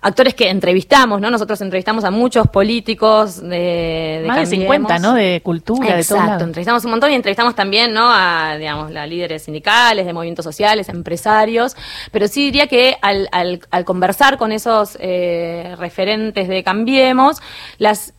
actores 0.06 0.34
que 0.34 0.48
entrevistamos, 0.48 1.20
¿no? 1.20 1.30
Nosotros 1.30 1.60
entrevistamos 1.60 2.04
a 2.04 2.12
muchos 2.12 2.46
políticos 2.46 3.40
de, 3.40 4.20
de 4.22 4.24
Más 4.26 4.38
de 4.38 4.46
50, 4.46 5.00
¿no? 5.00 5.14
De 5.14 5.40
cultura, 5.42 5.96
de 5.96 6.04
todo. 6.04 6.18
Exacto, 6.18 6.44
entrevistamos 6.44 6.84
un 6.84 6.92
montón 6.92 7.10
y 7.10 7.14
entrevistamos 7.14 7.56
también, 7.56 7.92
¿no? 7.92 8.08
A, 8.08 8.56
digamos, 8.56 8.94
a 8.94 9.04
líderes 9.06 9.42
sindicales, 9.42 10.06
de 10.06 10.12
movimientos 10.12 10.44
sociales, 10.44 10.88
empresarios, 10.88 11.76
pero 12.12 12.28
sí 12.28 12.44
diría 12.44 12.68
que 12.68 12.96
al, 13.02 13.28
al, 13.32 13.60
al 13.70 13.84
conversar 13.84 14.38
con 14.38 14.52
esos 14.52 14.96
eh, 15.00 15.74
referentes 15.76 16.46
de 16.46 16.62
Cambiemos, 16.62 17.42
las 17.78 18.14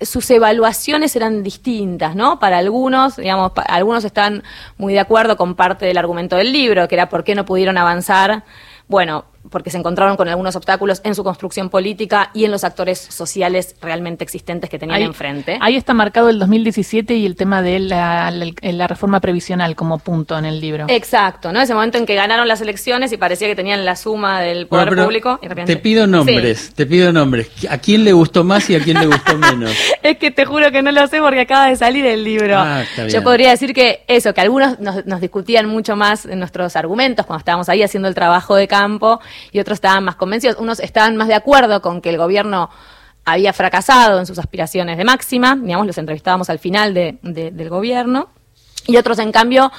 sus 0.00 0.28
evaluaciones 0.30 1.14
eran 1.14 1.42
distintas, 1.42 2.16
¿no? 2.16 2.38
Para 2.40 2.58
algunos, 2.58 3.16
digamos, 3.16 3.52
algunos 3.66 4.04
están 4.04 4.42
muy 4.78 4.94
de 4.94 5.00
acuerdo 5.00 5.36
con 5.36 5.54
parte 5.54 5.86
del 5.86 5.98
argumento 5.98 6.36
del 6.36 6.52
libro, 6.52 6.88
que 6.88 6.96
era 6.96 7.08
por 7.08 7.22
qué 7.22 7.34
no 7.34 7.44
pudieron 7.44 7.78
avanzar. 7.78 8.44
Bueno, 8.88 9.26
porque 9.50 9.70
se 9.70 9.78
encontraron 9.78 10.16
con 10.16 10.28
algunos 10.28 10.56
obstáculos 10.56 11.00
en 11.04 11.14
su 11.14 11.24
construcción 11.24 11.70
política 11.70 12.30
y 12.34 12.44
en 12.44 12.50
los 12.50 12.64
actores 12.64 12.98
sociales 12.98 13.76
realmente 13.80 14.24
existentes 14.24 14.68
que 14.68 14.78
tenían 14.78 15.02
enfrente. 15.02 15.58
Ahí 15.60 15.76
está 15.76 15.94
marcado 15.94 16.28
el 16.28 16.38
2017 16.38 17.14
y 17.14 17.26
el 17.26 17.36
tema 17.36 17.62
de 17.62 17.78
la, 17.78 18.30
reforma 18.88 19.20
previsional 19.20 19.76
como 19.76 19.98
punto 19.98 20.38
en 20.38 20.44
el 20.44 20.60
libro. 20.60 20.86
Exacto, 20.88 21.52
¿no? 21.52 21.60
Ese 21.60 21.74
momento 21.74 21.98
en 21.98 22.06
que 22.06 22.14
ganaron 22.14 22.48
las 22.48 22.60
elecciones 22.60 23.12
y 23.12 23.16
parecía 23.16 23.48
que 23.48 23.56
tenían 23.56 23.84
la 23.84 23.96
suma 23.96 24.40
del 24.40 24.66
poder 24.66 24.94
público. 24.94 25.40
te 25.66 25.76
pido 25.76 26.06
nombres, 26.06 26.72
te 26.74 26.86
pido 26.86 27.12
nombres. 27.12 27.50
¿A 27.68 27.78
quién 27.78 28.04
le 28.04 28.12
gustó 28.12 28.44
más 28.44 28.68
y 28.70 28.76
a 28.76 28.80
quién 28.80 28.98
le 28.98 29.06
gustó 29.06 29.36
menos? 29.36 29.70
es 30.02 30.18
que 30.18 30.30
te 30.30 30.44
juro 30.44 30.70
que 30.70 30.82
no 30.82 30.90
lo 30.92 31.06
sé 31.06 31.20
porque 31.20 31.40
acaba 31.40 31.68
de 31.68 31.76
salir 31.76 32.06
el 32.06 32.24
libro. 32.24 32.56
Ah, 32.58 32.84
Yo 33.08 33.22
podría 33.22 33.50
decir 33.50 33.72
que 33.74 34.04
eso, 34.08 34.34
que 34.34 34.40
algunos 34.40 34.78
nos, 34.80 35.06
nos 35.06 35.20
discutían 35.20 35.66
mucho 35.66 35.96
más 35.96 36.26
en 36.26 36.38
nuestros 36.38 36.76
argumentos 36.76 37.26
cuando 37.26 37.40
estábamos 37.40 37.68
ahí 37.68 37.82
haciendo 37.82 38.08
el 38.08 38.14
trabajo 38.14 38.54
de 38.54 38.68
campo 38.68 39.20
y 39.52 39.60
otros 39.60 39.76
estaban 39.76 40.04
más 40.04 40.16
convencidos, 40.16 40.56
unos 40.58 40.80
estaban 40.80 41.16
más 41.16 41.28
de 41.28 41.34
acuerdo 41.34 41.82
con 41.82 42.00
que 42.00 42.10
el 42.10 42.18
gobierno 42.18 42.70
había 43.24 43.52
fracasado 43.52 44.18
en 44.18 44.26
sus 44.26 44.38
aspiraciones 44.38 44.96
de 44.96 45.04
máxima, 45.04 45.56
digamos, 45.56 45.86
los 45.86 45.98
entrevistábamos 45.98 46.48
al 46.50 46.58
final 46.58 46.94
de, 46.94 47.18
del 47.22 47.68
gobierno, 47.68 48.30
y 48.86 48.96
otros, 48.96 49.18
en 49.18 49.32
cambio, 49.32 49.70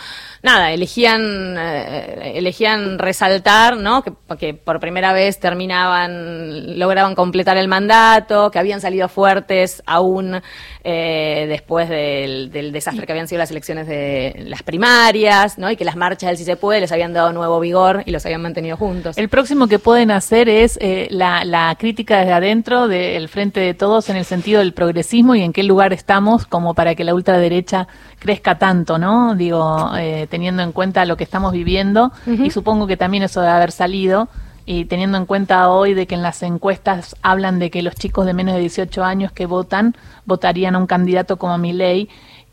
nada, 0.42 0.72
elegían, 0.72 1.56
eh, 1.58 2.34
elegían 2.36 3.00
resaltar, 3.00 3.78
¿no? 3.78 4.04
Que, 4.04 4.54
por 4.54 4.80
primera 4.80 5.14
vez 5.14 5.40
terminaban, 5.40 6.80
lograban 6.80 7.16
completar 7.16 7.58
el 7.58 7.68
mandato, 7.68 8.52
que 8.52 8.60
habían 8.60 8.82
salido 8.82 9.10
fuertes 9.10 9.84
aún 9.86 10.42
eh, 10.84 11.46
después 11.50 11.90
del, 11.90 12.52
desastre 12.72 13.06
que 13.06 13.12
habían 13.12 13.28
sido 13.28 13.40
las 13.40 13.52
elecciones 13.52 13.88
de 13.88 14.46
las 14.48 14.64
primarias, 14.64 15.58
¿no? 15.58 15.70
Y 15.72 15.76
que 15.76 15.86
las 15.86 15.96
marchas 15.96 16.30
del 16.30 16.38
Si 16.38 16.46
se 16.46 16.56
puede 16.56 16.80
les 16.80 16.92
habían 16.92 17.14
dado 17.14 17.34
nuevo 17.34 17.60
vigor 17.60 18.04
y 18.06 18.12
los 18.12 18.26
habían 18.26 18.42
mantenido 18.42 18.78
juntos. 18.78 19.18
El 19.18 19.30
próximo 19.30 19.68
que 19.68 19.80
pueden 19.80 20.12
hacer 20.12 20.48
es 20.50 20.78
eh, 20.82 21.08
la, 21.12 21.44
la 21.44 21.76
crítica 21.78 22.20
desde 22.20 22.34
adentro 22.34 22.88
del 22.88 23.28
frente 23.28 23.60
de 23.60 23.74
todos 23.74 24.10
en 24.10 24.16
el 24.16 24.26
sentido 24.26 24.60
del 24.60 24.74
progresismo 24.74 25.36
y 25.36 25.42
en 25.42 25.54
qué 25.54 25.64
lugar 25.64 25.94
estamos 25.94 26.46
como 26.46 26.74
para 26.74 26.96
que 26.96 27.04
la 27.04 27.14
ultraderecha 27.14 27.88
crezca 28.20 28.58
tanto, 28.58 28.98
¿no? 28.98 29.36
Digo, 29.36 29.92
eh, 29.98 30.28
teniendo 30.30 30.64
en 30.64 30.72
cuenta 30.72 31.06
lo 31.06 31.18
que 31.18 31.24
estamos 31.24 31.52
viviendo 31.52 32.12
y 32.26 32.52
supongo 32.52 32.88
que 32.88 32.98
también 32.98 33.24
eso 33.24 33.42
debe 33.42 33.54
haber 33.54 33.72
salido 33.72 34.30
y 34.66 34.86
teniendo 34.86 35.18
en 35.18 35.26
cuenta 35.26 35.70
hoy 35.70 35.96
de 35.96 36.06
que 36.06 36.14
en 36.16 36.22
las 36.22 36.44
encuestas 36.44 37.16
hablan 37.24 37.58
de 37.58 37.72
que 37.72 37.82
los 37.82 37.96
chicos 37.96 38.26
de 38.28 38.34
menos 38.34 38.54
de 38.54 38.62
18 38.62 39.04
años 39.04 39.32
que 39.32 39.48
votan 39.48 39.96
votarían 40.26 40.76
a 40.76 40.78
un 40.78 40.86
candidato 40.86 41.38
como 41.38 41.58
Milei 41.58 42.08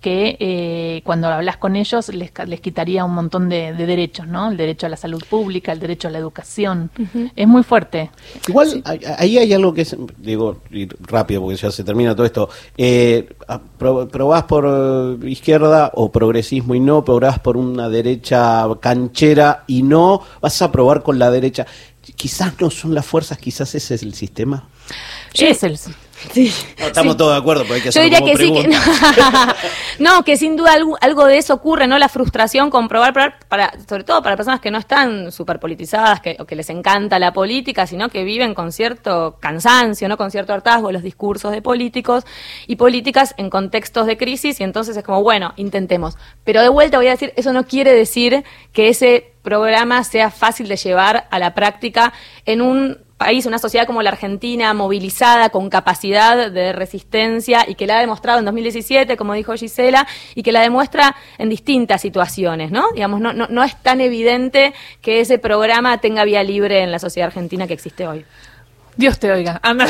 que 0.07 0.37
eh, 0.39 1.03
cuando 1.03 1.27
hablas 1.27 1.57
con 1.57 1.75
ellos 1.75 2.11
les, 2.11 2.31
les 2.47 2.61
quitaría 2.61 3.05
un 3.05 3.13
montón 3.13 3.49
de, 3.49 3.73
derechos, 3.73 4.29
¿no? 4.29 4.53
El 4.53 4.57
derecho 4.57 4.87
a 4.87 4.89
la 4.89 4.97
salud 4.97 5.21
pública, 5.29 5.73
el 5.73 5.81
derecho 5.81 6.07
a 6.07 6.13
la 6.13 6.19
educación. 6.19 6.93
Es 7.35 7.49
muy 7.49 7.65
fuerte. 7.65 8.13
Igual, 8.47 8.85
ahí 9.19 9.37
hay 9.37 9.53
algo 9.53 9.75
que 9.75 9.81
es, 9.81 9.97
digo, 10.19 10.63
rápido 11.01 11.41
porque 11.41 11.57
ya 11.57 11.73
se 11.73 11.83
termina 11.83 12.15
todo 12.15 12.25
esto. 12.25 12.49
Eh, 12.79 13.35
probás 13.79 14.45
por 14.45 15.19
eh, 15.25 15.29
izquierda 15.29 15.91
o 15.95 16.13
progresismo 16.13 16.77
y 16.77 16.79
no, 16.79 17.05
probás 17.05 17.41
por 17.41 17.57
una 17.57 17.89
derecha 17.89 18.65
canchera 18.79 19.65
y 19.67 19.83
no, 19.83 20.23
vas 20.41 20.63
a 20.63 20.71
probar 20.71 21.03
con 21.03 21.19
la 21.19 21.33
derecha. 21.33 21.67
Quizás 22.15 22.53
no 22.61 22.71
son 22.71 22.95
las 22.95 23.05
fuerzas, 23.05 23.39
quizás 23.39 23.75
ese 23.75 23.97
es 23.97 24.03
el 24.05 24.15
sistema. 24.15 24.69
Es 25.35 25.65
el, 25.65 25.77
Sí. 26.33 26.53
No, 26.79 26.87
estamos 26.87 27.13
Sí. 27.13 27.19
todos 27.19 27.33
de 27.33 27.39
acuerdo, 27.39 27.63
porque 27.63 27.75
hay 27.75 27.83
que 27.83 27.91
Yo 27.91 28.03
diría 28.03 28.21
como 28.21 28.33
que 28.33 28.39
sí, 28.39 28.53
que 28.53 28.69
no, 30.03 30.25
que 30.25 30.37
sin 30.37 30.57
duda 30.57 30.73
algo, 30.75 30.97
algo 31.01 31.25
de 31.25 31.39
eso 31.39 31.55
ocurre, 31.55 31.87
¿no? 31.87 31.99
La 31.99 32.09
frustración 32.09 32.71
con 32.71 32.89
probar, 32.89 33.13
probar, 33.13 33.39
para, 33.49 33.73
sobre 33.89 34.05
todo 34.05 34.23
para 34.23 34.37
personas 34.37 34.61
que 34.61 34.71
no 34.71 34.79
están 34.79 35.33
súper 35.33 35.59
politizadas, 35.59 36.21
que, 36.21 36.37
o 36.39 36.45
que 36.45 36.57
les 36.57 36.69
encanta 36.71 37.19
la 37.19 37.33
política, 37.33 37.87
sino 37.87 38.09
que 38.09 38.25
viven 38.25 38.55
con 38.55 38.73
cierto 38.73 39.39
cansancio, 39.41 40.09
¿no? 40.09 40.17
Con 40.17 40.31
cierto 40.31 40.53
hartazgo 40.53 40.93
los 40.93 41.03
discursos 41.03 41.53
de 41.53 41.63
políticos 41.63 42.25
y 42.67 42.77
políticas 42.77 43.35
en 43.37 43.51
contextos 43.51 44.07
de 44.07 44.17
crisis, 44.17 44.61
y 44.61 44.65
entonces 44.65 44.97
es 44.97 45.05
como, 45.05 45.23
bueno, 45.23 45.53
intentemos. 45.57 46.17
Pero 46.45 46.61
de 46.63 46.69
vuelta 46.69 46.99
voy 46.99 47.09
a 47.09 47.13
decir, 47.13 47.33
eso 47.37 47.53
no 47.53 47.67
quiere 47.67 47.93
decir 47.93 48.45
que 48.73 48.89
ese 48.89 49.33
programa 49.43 50.03
sea 50.05 50.31
fácil 50.31 50.69
de 50.69 50.77
llevar 50.77 51.29
a 51.31 51.39
la 51.39 51.55
práctica 51.55 52.13
en 52.47 52.61
un 52.61 53.06
país, 53.17 53.47
una 53.47 53.59
sociedad 53.59 53.87
como 53.87 54.03
la 54.03 54.11
Argentina, 54.11 54.75
movilizada, 54.75 55.49
con 55.49 55.71
capacidad 55.71 56.51
de 56.51 56.73
resistencia 56.73 57.65
y 57.67 57.75
que 57.75 57.87
la 57.87 57.97
ha 57.97 58.01
demostrado 58.01 58.39
en 58.39 58.45
2017, 58.45 59.17
como 59.17 59.35
dijo 59.35 59.55
Gisela, 59.55 60.07
y 60.35 60.43
que 60.43 60.53
la 60.53 60.61
demuestra 60.61 61.17
en 61.39 61.49
distintas 61.49 62.03
situaciones, 62.03 62.71
¿no? 62.71 62.91
Digamos, 62.93 63.21
no, 63.21 63.33
no, 63.33 63.47
no 63.49 63.65
es 63.65 63.77
tan 63.83 64.01
evidente 64.01 64.75
que 65.01 65.21
ese 65.21 65.39
programa 65.39 65.99
tenga 65.99 66.25
vía 66.25 66.43
libre 66.43 66.83
en 66.83 66.93
la 66.93 66.99
sociedad 66.99 67.29
argentina 67.29 67.67
que 67.67 67.75
existe 67.75 68.07
hoy. 68.07 68.25
Dios 68.97 69.19
te 69.19 69.31
oiga. 69.31 69.61
Anda. 69.63 69.87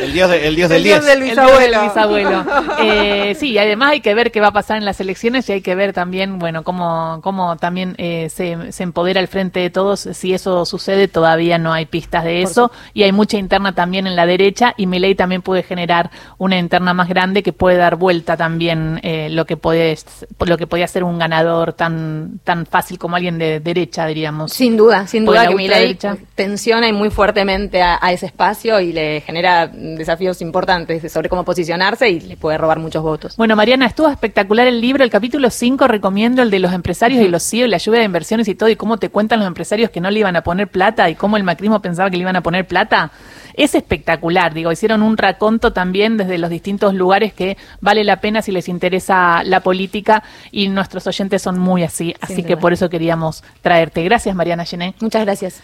El 0.00 0.12
dios, 0.12 0.30
de- 0.30 0.46
el 0.48 0.56
dios 0.56 0.68
del 0.70 0.78
El 0.78 0.84
dios 0.84 1.00
10. 1.04 1.06
del 1.06 1.22
El 1.22 1.28
bisabuelo. 1.30 1.78
del 1.80 1.88
bisabuelo. 1.88 2.44
Eh, 2.80 3.36
sí, 3.38 3.50
y 3.50 3.58
además 3.58 3.90
hay 3.92 4.00
que 4.00 4.14
ver 4.14 4.30
qué 4.32 4.40
va 4.40 4.48
a 4.48 4.52
pasar 4.52 4.76
en 4.78 4.84
las 4.84 5.00
elecciones 5.00 5.48
y 5.48 5.52
hay 5.52 5.60
que 5.60 5.74
ver 5.74 5.92
también, 5.92 6.38
bueno, 6.38 6.62
cómo, 6.62 7.20
cómo 7.22 7.56
también 7.56 7.94
eh, 7.98 8.28
se, 8.30 8.72
se 8.72 8.82
empodera 8.82 9.20
el 9.20 9.28
frente 9.28 9.60
de 9.60 9.70
todos. 9.70 10.00
Si 10.12 10.32
eso 10.34 10.64
sucede, 10.64 11.08
todavía 11.08 11.58
no 11.58 11.72
hay 11.72 11.86
pistas 11.86 12.24
de 12.24 12.42
eso. 12.42 12.70
Y 12.94 13.02
hay 13.02 13.12
mucha 13.12 13.36
interna 13.38 13.74
también 13.74 14.06
en 14.06 14.16
la 14.16 14.26
derecha 14.26 14.74
y 14.76 14.86
Milei 14.86 15.14
también 15.14 15.42
puede 15.42 15.62
generar 15.62 16.10
una 16.38 16.58
interna 16.58 16.94
más 16.94 17.08
grande 17.08 17.42
que 17.42 17.52
puede 17.52 17.76
dar 17.76 17.96
vuelta 17.96 18.36
también 18.36 19.00
eh, 19.02 19.28
lo 19.30 19.44
que 19.46 19.56
puede 19.56 19.96
lo 20.40 20.56
que 20.58 20.66
podía 20.66 20.86
ser 20.88 21.04
un 21.04 21.18
ganador 21.18 21.72
tan 21.72 22.40
tan 22.44 22.66
fácil 22.66 22.98
como 22.98 23.16
alguien 23.16 23.38
de 23.38 23.60
derecha, 23.60 24.06
diríamos. 24.06 24.52
Sin 24.52 24.76
duda, 24.76 25.06
sin 25.06 25.24
duda 25.24 25.46
que 25.46 25.54
Milei 25.54 25.98
tensiona 26.34 26.88
y 26.88 26.92
muy 26.92 27.10
fuertemente 27.34 27.82
a, 27.82 27.98
a 28.00 28.12
ese 28.12 28.26
espacio 28.26 28.78
y 28.78 28.92
le 28.92 29.20
genera 29.20 29.66
desafíos 29.66 30.40
importantes 30.40 31.12
sobre 31.12 31.28
cómo 31.28 31.44
posicionarse 31.44 32.08
y 32.08 32.20
le 32.20 32.36
puede 32.36 32.58
robar 32.58 32.78
muchos 32.78 33.02
votos. 33.02 33.36
Bueno, 33.36 33.56
Mariana, 33.56 33.86
estuvo 33.86 34.08
espectacular 34.08 34.68
el 34.68 34.80
libro, 34.80 35.02
el 35.02 35.10
capítulo 35.10 35.50
5, 35.50 35.88
recomiendo 35.88 36.42
el 36.42 36.50
de 36.50 36.60
los 36.60 36.72
empresarios 36.72 37.24
y 37.24 37.28
los 37.28 37.42
CEO, 37.42 37.66
la 37.66 37.78
lluvia 37.78 37.98
de 37.98 38.06
inversiones 38.06 38.46
y 38.46 38.54
todo, 38.54 38.68
y 38.68 38.76
cómo 38.76 38.98
te 38.98 39.08
cuentan 39.08 39.40
los 39.40 39.48
empresarios 39.48 39.90
que 39.90 40.00
no 40.00 40.12
le 40.12 40.20
iban 40.20 40.36
a 40.36 40.42
poner 40.42 40.68
plata 40.68 41.10
y 41.10 41.16
cómo 41.16 41.36
el 41.36 41.42
macrismo 41.42 41.82
pensaba 41.82 42.08
que 42.08 42.16
le 42.16 42.22
iban 42.22 42.36
a 42.36 42.42
poner 42.42 42.68
plata. 42.68 43.10
Es 43.54 43.74
espectacular, 43.74 44.54
digo, 44.54 44.70
hicieron 44.70 45.02
un 45.02 45.16
raconto 45.16 45.72
también 45.72 46.16
desde 46.16 46.38
los 46.38 46.50
distintos 46.50 46.94
lugares 46.94 47.32
que 47.32 47.56
vale 47.80 48.04
la 48.04 48.20
pena 48.20 48.42
si 48.42 48.52
les 48.52 48.68
interesa 48.68 49.42
la 49.44 49.60
política 49.60 50.22
y 50.52 50.68
nuestros 50.68 51.06
oyentes 51.06 51.42
son 51.42 51.58
muy 51.58 51.82
así, 51.82 52.14
así 52.20 52.42
que 52.42 52.54
duda. 52.54 52.60
por 52.60 52.72
eso 52.72 52.88
queríamos 52.90 53.42
traerte. 53.62 54.02
Gracias, 54.04 54.34
Mariana 54.34 54.64
Gené. 54.64 54.94
Muchas 55.00 55.24
gracias. 55.24 55.62